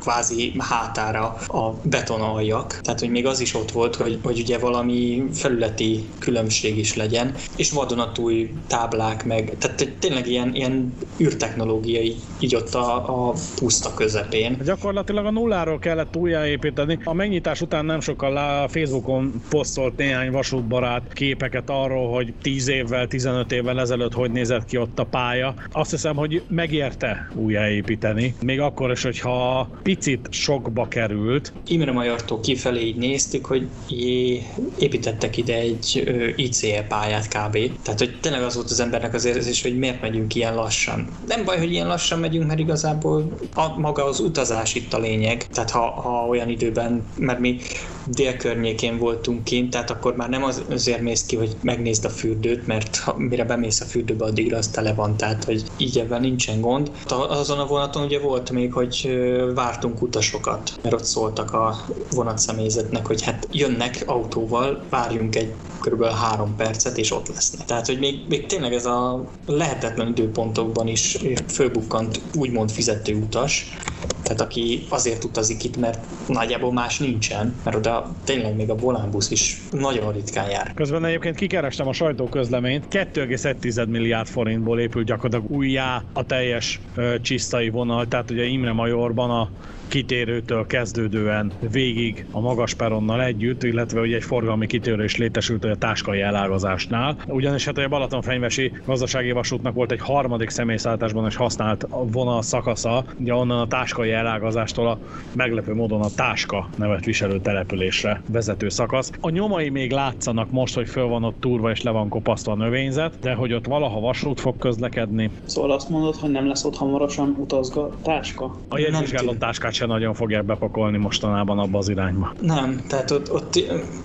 kvázi 0.00 0.52
hátára 0.58 1.24
a 1.46 1.74
betonaljak. 1.82 2.80
Tehát, 2.82 3.00
hogy 3.00 3.10
még 3.10 3.26
az 3.26 3.40
is 3.40 3.54
ott 3.54 3.70
volt, 3.70 3.94
hogy, 3.94 4.18
hogy 4.22 4.38
ugye 4.38 4.58
valami 4.58 5.24
felületi 5.32 6.05
különbség 6.18 6.78
is 6.78 6.94
legyen, 6.96 7.34
és 7.56 7.70
vadonatúj 7.70 8.50
táblák 8.66 9.24
meg, 9.24 9.56
tehát 9.58 9.92
tényleg 9.98 10.26
ilyen, 10.26 10.54
ilyen 10.54 10.94
űrtechnológiai 11.20 12.16
így 12.38 12.54
ott 12.54 12.74
a, 12.74 13.28
a 13.28 13.34
puszta 13.56 13.94
közepén. 13.94 14.58
Gyakorlatilag 14.64 15.26
a 15.26 15.30
nulláról 15.30 15.78
kellett 15.78 16.16
újjáépíteni. 16.16 16.98
A 17.04 17.12
megnyitás 17.12 17.60
után 17.60 17.84
nem 17.84 18.00
sokkal 18.00 18.36
a 18.36 18.68
Facebookon 18.68 19.42
posztolt 19.48 19.96
néhány 19.96 20.30
vasútbarát 20.30 21.12
képeket 21.12 21.70
arról, 21.70 22.12
hogy 22.12 22.32
10 22.42 22.68
évvel, 22.68 23.06
15 23.06 23.52
évvel 23.52 23.80
ezelőtt 23.80 24.12
hogy 24.12 24.30
nézett 24.30 24.64
ki 24.64 24.76
ott 24.76 24.98
a 24.98 25.04
pálya. 25.04 25.54
Azt 25.72 25.90
hiszem, 25.90 26.16
hogy 26.16 26.42
megérte 26.48 27.30
újjáépíteni, 27.34 28.34
még 28.42 28.60
akkor 28.60 28.90
is, 28.90 29.02
hogyha 29.02 29.68
picit 29.82 30.26
sokba 30.30 30.88
került. 30.88 31.52
Imre 31.66 31.92
Majortól 31.92 32.40
kifelé 32.40 32.80
így 32.86 32.96
néztük, 32.96 33.46
hogy 33.46 33.66
jé, 33.88 34.42
építettek 34.78 35.36
ide 35.36 35.54
egy 35.54 35.95
ICE 36.36 36.82
pályát 36.88 37.28
kb. 37.28 37.58
Tehát, 37.82 37.98
hogy 37.98 38.18
tényleg 38.20 38.42
az 38.42 38.54
volt 38.54 38.70
az 38.70 38.80
embernek 38.80 39.14
az 39.14 39.24
érzés, 39.24 39.62
hogy 39.62 39.78
miért 39.78 40.00
megyünk 40.00 40.34
ilyen 40.34 40.54
lassan. 40.54 41.08
Nem 41.26 41.44
baj, 41.44 41.58
hogy 41.58 41.72
ilyen 41.72 41.86
lassan 41.86 42.18
megyünk, 42.18 42.46
mert 42.46 42.58
igazából 42.58 43.38
a, 43.54 43.78
maga 43.78 44.04
az 44.04 44.20
utazás 44.20 44.74
itt 44.74 44.92
a 44.92 44.98
lényeg. 44.98 45.46
Tehát 45.46 45.70
ha, 45.70 45.90
ha 45.90 46.26
olyan 46.28 46.48
időben, 46.48 47.06
mert 47.16 47.38
mi 47.38 47.58
dél 48.06 48.36
környékén 48.36 48.98
voltunk 48.98 49.44
kint, 49.44 49.70
tehát 49.70 49.90
akkor 49.90 50.16
már 50.16 50.28
nem 50.28 50.44
az, 50.44 50.62
azért 50.70 51.00
mész 51.00 51.24
ki, 51.26 51.36
hogy 51.36 51.56
megnézd 51.60 52.04
a 52.04 52.08
fürdőt, 52.08 52.66
mert 52.66 52.96
ha, 52.96 53.14
mire 53.18 53.44
bemész 53.44 53.80
a 53.80 53.84
fürdőbe, 53.84 54.24
addigra 54.24 54.56
az 54.56 54.68
tele 54.68 54.94
van, 54.94 55.16
tehát 55.16 55.44
hogy 55.44 55.62
így 55.76 55.98
ebben 55.98 56.20
nincsen 56.20 56.60
gond. 56.60 56.90
Azon 57.28 57.58
a 57.58 57.66
vonaton 57.66 58.04
ugye 58.04 58.18
volt 58.18 58.50
még, 58.50 58.72
hogy 58.72 59.18
vártunk 59.54 60.02
utasokat, 60.02 60.72
mert 60.82 60.94
ott 60.94 61.04
szóltak 61.04 61.52
a 61.52 61.84
vonatszemélyzetnek, 62.10 63.06
hogy 63.06 63.22
hát 63.22 63.48
jönnek 63.50 64.02
autóval, 64.06 64.84
várjunk 64.90 65.36
egy 65.36 65.52
kb. 65.90 66.04
három 66.04 66.56
percet, 66.56 66.98
és 66.98 67.12
ott 67.12 67.28
lesznek. 67.28 67.66
Tehát, 67.66 67.86
hogy 67.86 67.98
még, 67.98 68.20
még 68.28 68.46
tényleg 68.46 68.72
ez 68.72 68.86
a 68.86 69.24
lehetetlen 69.46 70.08
időpontokban 70.08 70.88
is 70.88 71.18
fölbukkant 71.48 72.20
úgymond 72.34 72.70
fizető 72.70 73.14
utas, 73.14 73.76
tehát 74.22 74.40
aki 74.40 74.86
azért 74.88 75.24
utazik 75.24 75.64
itt, 75.64 75.76
mert 75.76 76.04
nagyjából 76.28 76.72
más 76.72 76.98
nincsen, 76.98 77.54
mert 77.64 77.76
oda 77.76 78.14
tényleg 78.24 78.56
még 78.56 78.70
a 78.70 78.74
volánbusz 78.74 79.30
is 79.30 79.60
nagyon 79.70 80.12
ritkán 80.12 80.50
jár. 80.50 80.72
Közben 80.74 81.04
egyébként 81.04 81.36
kikerestem 81.36 81.88
a 81.88 81.92
sajtóközleményt, 81.92 82.84
2,1 82.90 83.88
milliárd 83.88 84.28
forintból 84.28 84.80
épült 84.80 85.06
gyakorlatilag 85.06 85.56
újjá 85.56 86.02
a 86.12 86.26
teljes 86.26 86.80
uh, 86.96 87.20
csisztai 87.20 87.68
vonal, 87.68 88.06
tehát 88.08 88.30
ugye 88.30 88.44
Imre 88.44 88.72
Majorban 88.72 89.30
a 89.30 89.50
kitérőtől 89.88 90.66
kezdődően 90.66 91.52
végig 91.70 92.26
a 92.30 92.40
magas 92.40 92.74
peronnal 92.74 93.22
együtt, 93.22 93.62
illetve 93.62 94.00
ugye 94.00 94.16
egy 94.16 94.24
forgalmi 94.24 94.66
kitérő 94.66 95.06
létesült 95.16 95.64
a 95.64 95.76
táskai 95.76 96.20
elágazásnál. 96.20 97.16
Ugyanis 97.26 97.64
hát 97.64 97.78
a 97.78 97.88
Balatonfenyvesi 97.88 98.72
gazdasági 98.84 99.32
vasútnak 99.32 99.74
volt 99.74 99.92
egy 99.92 100.00
harmadik 100.00 100.50
személyszállításban 100.50 101.26
is 101.26 101.36
használt 101.36 101.86
vonal 101.88 102.42
szakasza, 102.42 103.04
ugye 103.16 103.34
onnan 103.34 103.60
a 103.60 103.66
táskai 103.66 104.12
elágazástól 104.12 104.86
a 104.88 104.98
meglepő 105.32 105.74
módon 105.74 106.00
a 106.00 106.10
Táska 106.16 106.68
nevet 106.76 107.04
viselő 107.04 107.40
településre 107.40 108.22
vezető 108.28 108.68
szakasz. 108.68 109.10
A 109.20 109.30
nyomai 109.30 109.68
még 109.68 109.92
látszanak 109.92 110.50
most, 110.50 110.74
hogy 110.74 110.88
föl 110.88 111.06
van 111.06 111.24
ott 111.24 111.40
turva 111.40 111.70
és 111.70 111.82
le 111.82 111.90
van 111.90 112.08
kopasztva 112.08 112.52
a 112.52 112.56
növényzet, 112.56 113.18
de 113.20 113.34
hogy 113.34 113.52
ott 113.52 113.66
valaha 113.66 114.00
vasút 114.00 114.40
fog 114.40 114.58
közlekedni. 114.58 115.30
Szóval 115.44 115.70
azt 115.70 115.88
mondod, 115.88 116.14
hogy 116.14 116.30
nem 116.30 116.46
lesz 116.46 116.64
ott 116.64 116.76
hamarosan 116.76 117.36
utazga 117.38 117.90
táska? 118.02 118.56
A 118.68 118.78
jegyvizsgáló 118.78 119.32
táskát 119.32 119.74
se 119.76 119.86
nagyon 119.86 120.14
fogják 120.14 120.44
bepakolni 120.44 120.98
mostanában 120.98 121.58
abba 121.58 121.78
az 121.78 121.88
irányba. 121.88 122.34
Nem, 122.40 122.84
tehát 122.88 123.10
ott, 123.10 123.32
ott 123.32 123.58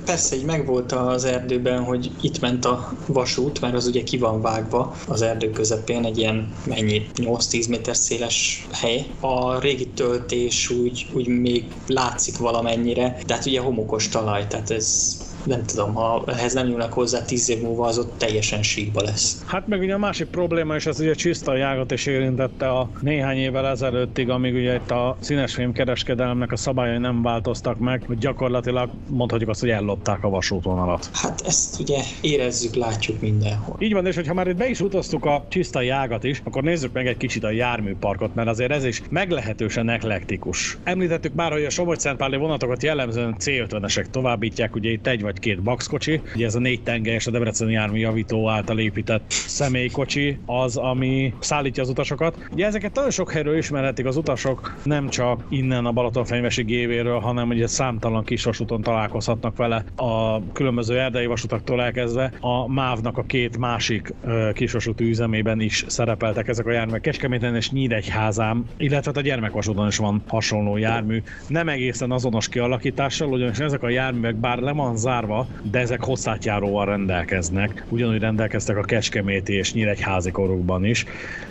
persze 0.06 0.36
egy 0.36 0.46
megvolt 0.46 0.92
az 0.92 1.26
erdőben, 1.26 1.84
hogy 1.84 2.12
itt 2.22 2.40
ment 2.40 2.66
a 2.66 2.94
vasút, 3.08 3.62
mert 3.62 3.74
az 3.74 3.88
ugye 3.88 4.04
ki 4.04 4.18
van 4.18 4.42
vágva 4.42 4.96
az 5.08 5.22
erdő 5.22 5.50
közepén, 5.50 6.06
egy 6.06 6.18
ilyen 6.18 6.54
mennyi, 6.66 7.08
8-10 7.16 7.70
méter 7.70 7.96
széles 7.96 8.68
hely. 8.72 9.06
A 9.20 9.60
régi 9.60 9.88
töltés 9.88 10.70
úgy, 10.70 11.08
úgy 11.14 11.28
még 11.28 11.66
látszik 11.88 12.38
valamennyire, 12.38 13.18
de 13.26 13.34
hát 13.34 13.46
ugye 13.46 13.62
homokos 13.62 14.10
talaj, 14.10 14.48
tehát 14.48 14.72
ez 14.72 15.18
nem 15.46 15.66
tudom, 15.66 15.94
ha 15.94 16.24
ehhez 16.28 16.54
nem 16.54 16.68
nyúlnak 16.68 16.94
hozzá 16.94 17.26
tíz 17.26 17.50
év 17.50 17.62
múlva, 17.62 17.86
az 17.86 17.98
ott 17.98 18.18
teljesen 18.18 18.64
síkba 18.64 19.02
lesz. 19.02 19.44
Hát 19.46 19.68
meg 19.68 19.80
ugye 19.80 19.94
a 19.94 19.98
másik 19.98 20.28
probléma 20.28 20.76
is 20.76 20.86
az 20.86 21.00
ugye 21.00 21.14
csiszta 21.14 21.56
jágat 21.56 21.92
is 21.92 22.06
érintette 22.06 22.70
a 22.70 22.90
néhány 23.02 23.38
évvel 23.38 23.68
ezelőttig, 23.68 24.30
amíg 24.30 24.54
ugye 24.54 24.76
itt 24.76 24.92
a 24.92 25.18
színesfilm 25.20 25.72
kereskedelemnek 25.72 26.52
a 26.52 26.56
szabályai 26.56 26.98
nem 26.98 27.22
változtak 27.22 27.80
meg, 27.80 28.04
hogy 28.08 28.18
gyakorlatilag 28.18 28.90
mondhatjuk 29.08 29.50
azt, 29.50 29.60
hogy 29.60 29.70
ellopták 29.70 30.24
a 30.24 30.30
vasútvonalat. 30.30 31.10
Hát 31.14 31.42
ezt 31.46 31.80
ugye 31.80 31.98
érezzük, 32.22 32.76
látjuk 32.76 33.22
mindenhol. 33.22 33.76
Így 33.80 33.94
van, 33.94 34.06
és 34.06 34.16
hogyha 34.16 34.34
már 34.34 34.48
itt 34.48 34.56
be 34.56 34.70
is 34.70 34.80
utaztuk 34.80 35.26
a 35.26 35.46
csiszta 35.50 35.82
jágat 35.82 36.24
is, 36.24 36.42
akkor 36.44 36.64
nézzük 36.64 36.94
meg 36.94 37.08
egy 37.08 37.18
kicsit 37.18 37.44
a 37.44 37.52
járműparkot, 37.52 38.36
mert 38.36 38.48
azért 38.48 38.72
ez 38.72 38.86
is 38.86 39.02
meglehetősen 39.10 39.90
eklektikus. 39.90 40.78
Említettük 40.84 41.34
már, 41.34 41.52
hogy 41.52 41.64
a 41.64 41.70
Somogy-Szentpáli 41.70 42.38
vonatokat 42.38 42.84
jellemzően 42.84 43.36
C50-esek 43.40 44.06
továbbítják, 44.06 44.76
ugye 44.76 44.90
itt 44.90 45.08
egy 45.08 45.22
vagy 45.22 45.31
két 45.39 45.62
baxkocsi. 45.62 46.22
Ugye 46.36 46.46
ez 46.46 46.56
a 46.56 46.60
négy 46.60 46.84
tengelyes 46.84 47.28
a 47.28 47.32
Debreceni 47.32 47.72
jármű 47.72 48.00
javító 48.00 48.50
által 48.50 48.80
épített 48.80 49.24
személykocsi 49.30 50.38
az, 50.46 50.78
ami 50.78 51.34
szállítja 51.39 51.84
az 51.84 51.89
utasokat. 51.89 52.48
Ugye 52.52 52.65
ezeket 52.65 52.96
nagyon 52.96 53.12
sok 53.12 53.32
helyről 53.32 53.58
ismerhetik 53.58 54.06
az 54.06 54.17
utasok, 54.17 54.78
nem 54.84 55.10
csak 55.10 55.46
innen 55.50 55.86
a 55.86 55.91
Balatonfenyvesi 55.91 56.63
gévéről, 56.63 57.20
hanem 57.20 57.50
ugye 57.50 57.67
számtalan 57.67 58.24
kis 58.24 58.44
vasúton 58.44 58.82
találkozhatnak 58.82 59.58
vele 59.58 59.84
a 59.96 60.44
különböző 60.54 61.00
erdei 61.00 61.26
vasutaktól 61.26 61.82
elkezdve. 61.82 62.32
A 62.39 62.72
MÁV-nak 62.72 63.17
a 63.17 63.24
két 63.24 63.58
másik 63.58 64.13
kisvasúti 64.54 65.04
üzemében 65.04 65.60
is 65.60 65.86
szerepeltek 65.88 66.48
ezek 66.48 66.65
a 66.65 66.72
járművek. 66.72 67.02
Kecskeméten 67.02 67.56
és 67.56 67.72
Nyíregyházám, 67.72 68.65
illetve 68.78 69.12
a 69.15 69.22
gyermekvasúton 69.22 69.88
is 69.88 69.98
van 69.98 70.24
hasonló 70.28 70.78
jármű. 70.78 71.22
Nem 71.48 71.70
egészen 71.70 72.12
azonos 72.12 72.50
kialakítással, 72.50 73.32
ugyanis 73.32 73.60
ezek 73.60 73.84
a 73.84 73.89
járművek 73.89 74.36
bár 74.36 74.58
le 74.58 74.72
van 74.72 74.98
zár 74.98 75.21
zárva, 75.22 75.48
de 75.62 75.80
ezek 75.80 76.04
hosszátjáróval 76.04 76.86
rendelkeznek. 76.86 77.86
Ugyanúgy 77.90 78.20
rendelkeztek 78.20 78.78
a 78.78 78.82
Kecskeméti 78.82 79.54
és 79.54 79.74
Nyíregyházi 79.74 80.32
korukban 80.32 80.86
is. 80.86 81.06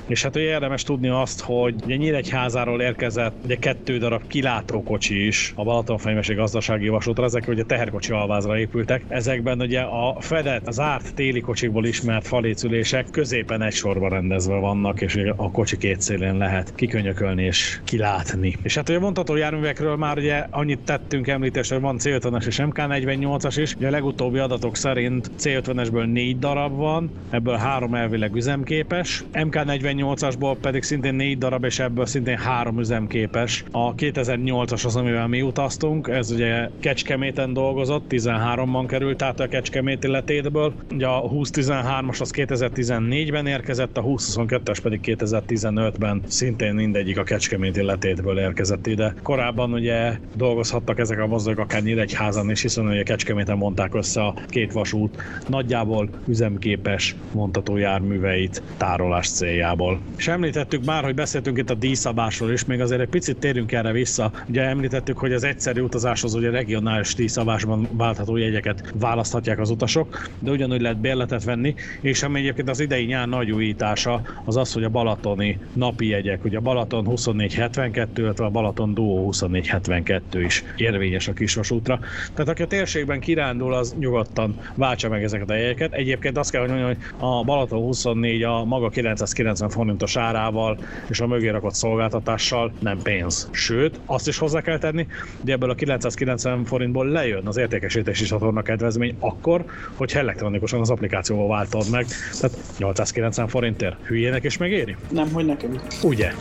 És 0.07 0.23
hát 0.23 0.37
ugye 0.37 0.45
érdemes 0.45 0.83
tudni 0.83 1.09
azt, 1.09 1.41
hogy 1.41 1.75
ugye 1.85 1.97
Nyíregyházáról 1.97 2.81
érkezett 2.81 3.35
ugye 3.45 3.57
kettő 3.57 3.99
darab 3.99 4.27
kilátókocsi 4.27 5.27
is 5.27 5.53
a 5.57 5.65
Balatonfenyvesi 5.65 6.35
gazdasági 6.35 6.89
vasútra, 6.89 7.25
ezek 7.25 7.49
ugye 7.49 7.63
teherkocsi 7.63 8.13
alvázra 8.13 8.59
épültek. 8.59 9.05
Ezekben 9.09 9.61
ugye 9.61 9.81
a 9.81 10.17
fedett, 10.21 10.67
az 10.67 10.81
árt 10.81 11.15
téli 11.15 11.41
kocsikból 11.41 11.87
ismert 11.87 12.27
falécülések 12.27 13.07
középen 13.11 13.63
egy 13.63 13.73
sorba 13.73 14.09
rendezve 14.09 14.55
vannak, 14.55 15.01
és 15.01 15.19
a 15.37 15.51
kocsi 15.51 15.77
két 15.77 16.01
szélén 16.01 16.37
lehet 16.37 16.75
kikönyökölni 16.75 17.45
és 17.45 17.81
kilátni. 17.85 18.57
És 18.63 18.75
hát 18.75 18.89
ugye 18.89 18.99
mondható 18.99 19.37
járművekről 19.37 19.97
már 19.97 20.17
ugye 20.17 20.47
annyit 20.51 20.79
tettünk 20.79 21.29
említést, 21.29 21.73
hogy 21.73 21.81
van 21.81 21.97
C50-es 21.99 22.47
és 22.47 22.61
MK48-as 22.63 23.59
is. 23.61 23.75
Ugye 23.75 23.87
a 23.87 23.91
legutóbbi 23.91 24.39
adatok 24.39 24.77
szerint 24.77 25.31
C50-esből 25.39 26.13
négy 26.13 26.39
darab 26.39 26.77
van, 26.77 27.11
ebből 27.31 27.57
három 27.57 27.95
elvileg 27.95 28.35
üzemképes. 28.35 29.25
MK48-asból 29.33 30.57
pedig 30.61 30.83
szintén 30.83 31.15
négy 31.15 31.39
darab, 31.39 31.65
és 31.65 31.79
ebből 31.79 32.07
szintén 32.07 32.37
három 32.37 32.79
üzemképes. 32.79 33.65
A 33.71 33.95
2008-as 33.95 34.87
az, 34.87 34.97
amivel 34.97 35.27
mi 35.27 35.43
utaztunk, 35.43 36.09
ez 36.09 36.31
ugye 36.31 36.69
Kecskeméten 36.81 37.53
dolgozott, 37.53 38.05
13-ban 38.11 38.85
került 38.89 39.23
át 39.23 39.41
a 39.41 39.49
Kecskeméti 39.49 40.09
letétből. 40.09 40.73
Ugye 40.91 41.07
a 41.07 41.23
2013-as 41.23 42.21
az 42.21 42.33
2014-ben 42.37 43.47
érkezett, 43.47 43.97
a 43.97 44.03
2022-es 44.03 44.79
pedig 44.83 45.01
2015-ben 45.05 46.23
szintén 46.27 46.75
mindegyik 46.75 47.19
a 47.19 47.23
Kecskeméti 47.23 47.83
letétből 47.83 48.39
érkezett 48.39 48.87
ide. 48.87 49.15
Korábban 49.23 49.73
ugye 49.73 50.19
dolgozhattak 50.37 50.99
ezek 50.99 51.21
a 51.21 51.27
mozdonyok 51.27 51.59
akár 51.59 51.83
Nyíregyházan 51.83 52.51
is, 52.51 52.63
hiszen 52.63 52.87
ugye 52.87 53.03
Kecskeméten 53.03 53.50
héten 53.51 53.65
mondták 53.65 53.95
össze 53.95 54.23
a 54.23 54.35
két 54.49 54.73
vasút 54.73 55.23
nagyjából 55.47 56.09
üzemképes 56.27 57.15
vontató 57.33 57.77
járműveit 57.77 58.63
tárolás 58.77 59.31
céljából. 59.31 60.01
És 60.17 60.29
említettük 60.29 60.85
már, 60.85 61.05
hogy 61.05 61.15
beszéltünk 61.15 61.59
itt 61.59 61.71
a 61.71 61.75
díjszabásról 61.75 62.51
is, 62.51 62.65
még 62.65 62.81
azért 62.81 63.01
egy 63.01 63.09
picit 63.09 63.37
térünk 63.37 63.73
erre 63.73 63.93
vissza. 63.93 64.31
Ugye 64.49 64.63
említettük, 64.63 65.19
hogy 65.19 65.33
az 65.33 65.45
egyszerű 65.45 65.81
utazáshoz 65.81 66.35
ugye 66.35 66.51
regionális 66.51 67.15
díjszabásban 67.15 67.89
váltható 67.93 68.37
jegyeket 68.37 68.93
választhatják 68.95 69.59
az 69.59 69.71
utasok, 69.71 70.29
de 70.39 70.51
ugyanúgy 70.51 70.81
lehet 70.81 71.01
bérletet 71.01 71.45
venni, 71.45 71.75
és 72.01 72.23
ami 72.23 72.39
egyébként 72.39 72.69
az 72.69 72.81
idei 72.81 73.05
nyár 73.05 73.29
nagy 73.29 73.51
újítása 73.51 74.23
az 74.45 74.57
az, 74.57 74.73
hogy 74.73 74.85
a 74.85 74.89
balatoni 74.89 75.59
napi 75.73 76.09
jegyek, 76.09 76.45
ugye 76.45 76.57
a 76.57 76.61
Balaton 76.61 77.05
2472, 77.05 78.23
illetve 78.23 78.45
a 78.45 78.51
Balaton 78.51 78.95
Duo 78.95 79.29
2472 79.29 80.45
is 80.45 80.65
érvényes 80.77 81.29
a 81.29 81.33
kisvasútra. 81.33 81.99
Tehát 82.35 82.49
aki 82.49 82.63
a 82.63 82.67
térségben 82.67 83.21
kire 83.21 83.40
kirándul, 83.41 83.75
az 83.75 83.95
nyugodtan 83.99 84.59
váltsa 84.75 85.09
meg 85.09 85.23
ezeket 85.23 85.51
a 85.51 85.55
jegyeket. 85.55 85.93
Egyébként 85.93 86.39
azt 86.39 86.51
kell, 86.51 86.61
hogy 86.61 86.71
mondjam, 86.71 86.89
hogy 86.89 86.99
a 87.19 87.45
Balaton 87.45 87.79
24 87.79 88.43
a 88.43 88.65
maga 88.65 88.89
990 88.89 89.69
forintos 89.69 90.17
árával 90.17 90.79
és 91.09 91.21
a 91.21 91.27
mögé 91.27 91.49
rakott 91.49 91.75
szolgáltatással 91.75 92.73
nem 92.79 92.99
pénz. 93.03 93.49
Sőt, 93.53 94.01
azt 94.07 94.29
is 94.29 94.39
hozzá 94.39 94.61
kell 94.61 94.79
tenni, 94.79 95.07
hogy 95.41 95.51
ebből 95.51 95.71
a 95.71 95.75
990 95.75 96.65
forintból 96.65 97.07
lejön 97.07 97.47
az 97.47 97.57
értékesítési 97.57 98.25
csatorna 98.25 98.63
kedvezmény 98.63 99.17
akkor, 99.19 99.65
hogy 99.95 100.13
elektronikusan 100.15 100.81
az 100.81 100.91
applikációval 100.91 101.49
váltod 101.49 101.91
meg. 101.91 102.07
Tehát 102.41 102.57
890 102.79 103.49
forintért 103.49 104.07
hülyének 104.07 104.45
is 104.45 104.57
megéri? 104.57 104.97
Nem, 105.11 105.33
hogy 105.33 105.47
nekünk. 105.47 105.81
Ugye? 106.03 106.33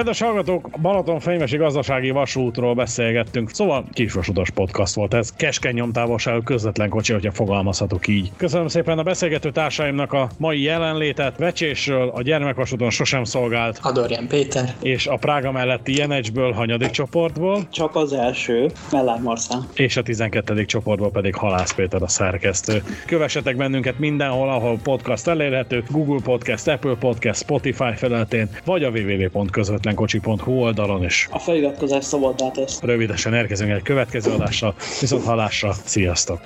Kedves 0.00 0.20
hallgatók, 0.20 0.70
Balaton 0.82 1.20
fenyvesi 1.20 1.56
gazdasági 1.56 2.10
vasútról 2.10 2.74
beszélgettünk, 2.74 3.50
szóval 3.50 3.84
kisvasutas 3.92 4.50
podcast 4.50 4.94
volt 4.94 5.14
ez, 5.14 5.32
keskeny 5.32 5.74
nyomtávolságú 5.74 6.42
közvetlen 6.42 6.88
kocsi, 6.88 7.12
hogyha 7.12 7.32
fogalmazhatok 7.32 8.06
így. 8.06 8.32
Köszönöm 8.36 8.68
szépen 8.68 8.98
a 8.98 9.02
beszélgető 9.02 9.50
társaimnak 9.50 10.12
a 10.12 10.28
mai 10.38 10.62
jelenlétet, 10.62 11.36
Vecsésről, 11.36 12.08
a 12.14 12.22
gyermekvasúton 12.22 12.90
sosem 12.90 13.24
szolgált. 13.24 13.78
Adorján 13.82 14.26
Péter. 14.26 14.74
És 14.82 15.06
a 15.06 15.16
Prága 15.16 15.52
melletti 15.52 15.96
Jenecsből, 15.96 16.52
hanyadik 16.52 16.90
csoportból. 16.90 17.68
Csak 17.70 17.96
az 17.96 18.12
első, 18.12 18.70
Mellár 18.92 19.20
Marszán. 19.20 19.66
És 19.74 19.96
a 19.96 20.02
12. 20.02 20.64
csoportból 20.64 21.10
pedig 21.10 21.34
Halász 21.34 21.74
Péter 21.74 22.02
a 22.02 22.08
szerkesztő. 22.08 22.82
Kövessetek 23.06 23.56
bennünket 23.56 23.98
mindenhol, 23.98 24.48
ahol 24.48 24.78
podcast 24.82 25.26
elérhető, 25.26 25.82
Google 25.90 26.20
Podcast, 26.22 26.68
Apple 26.68 26.94
Podcast, 26.94 27.40
Spotify 27.40 27.92
felületén, 27.96 28.48
vagy 28.64 28.84
a 28.84 28.90
www.közvetlen 28.90 29.88
közvetlenkocsi.hu 29.94 30.52
oldalon 30.52 31.04
is. 31.04 31.28
A 31.30 31.38
feliratkozás 31.38 32.04
szabaddá 32.04 32.50
tesz. 32.50 32.80
Rövidesen 32.80 33.34
érkezünk 33.34 33.70
egy 33.70 33.82
következő 33.82 34.30
adással, 34.30 34.74
viszont 35.00 35.24
halásra, 35.24 35.72
sziasztok! 35.84 36.40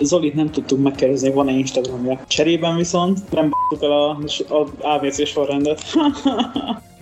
Zolit 0.00 0.34
nem 0.34 0.50
tudtuk 0.50 0.82
megkérdezni, 0.82 1.30
van-e 1.30 1.52
Instagramja. 1.52 2.20
Cserében 2.26 2.76
viszont 2.76 3.32
nem 3.32 3.48
b***tuk 3.48 3.82
el 3.82 3.90
a, 3.90 4.18
a 4.48 4.66
ABC 4.80 5.26
sorrendet. 5.26 5.82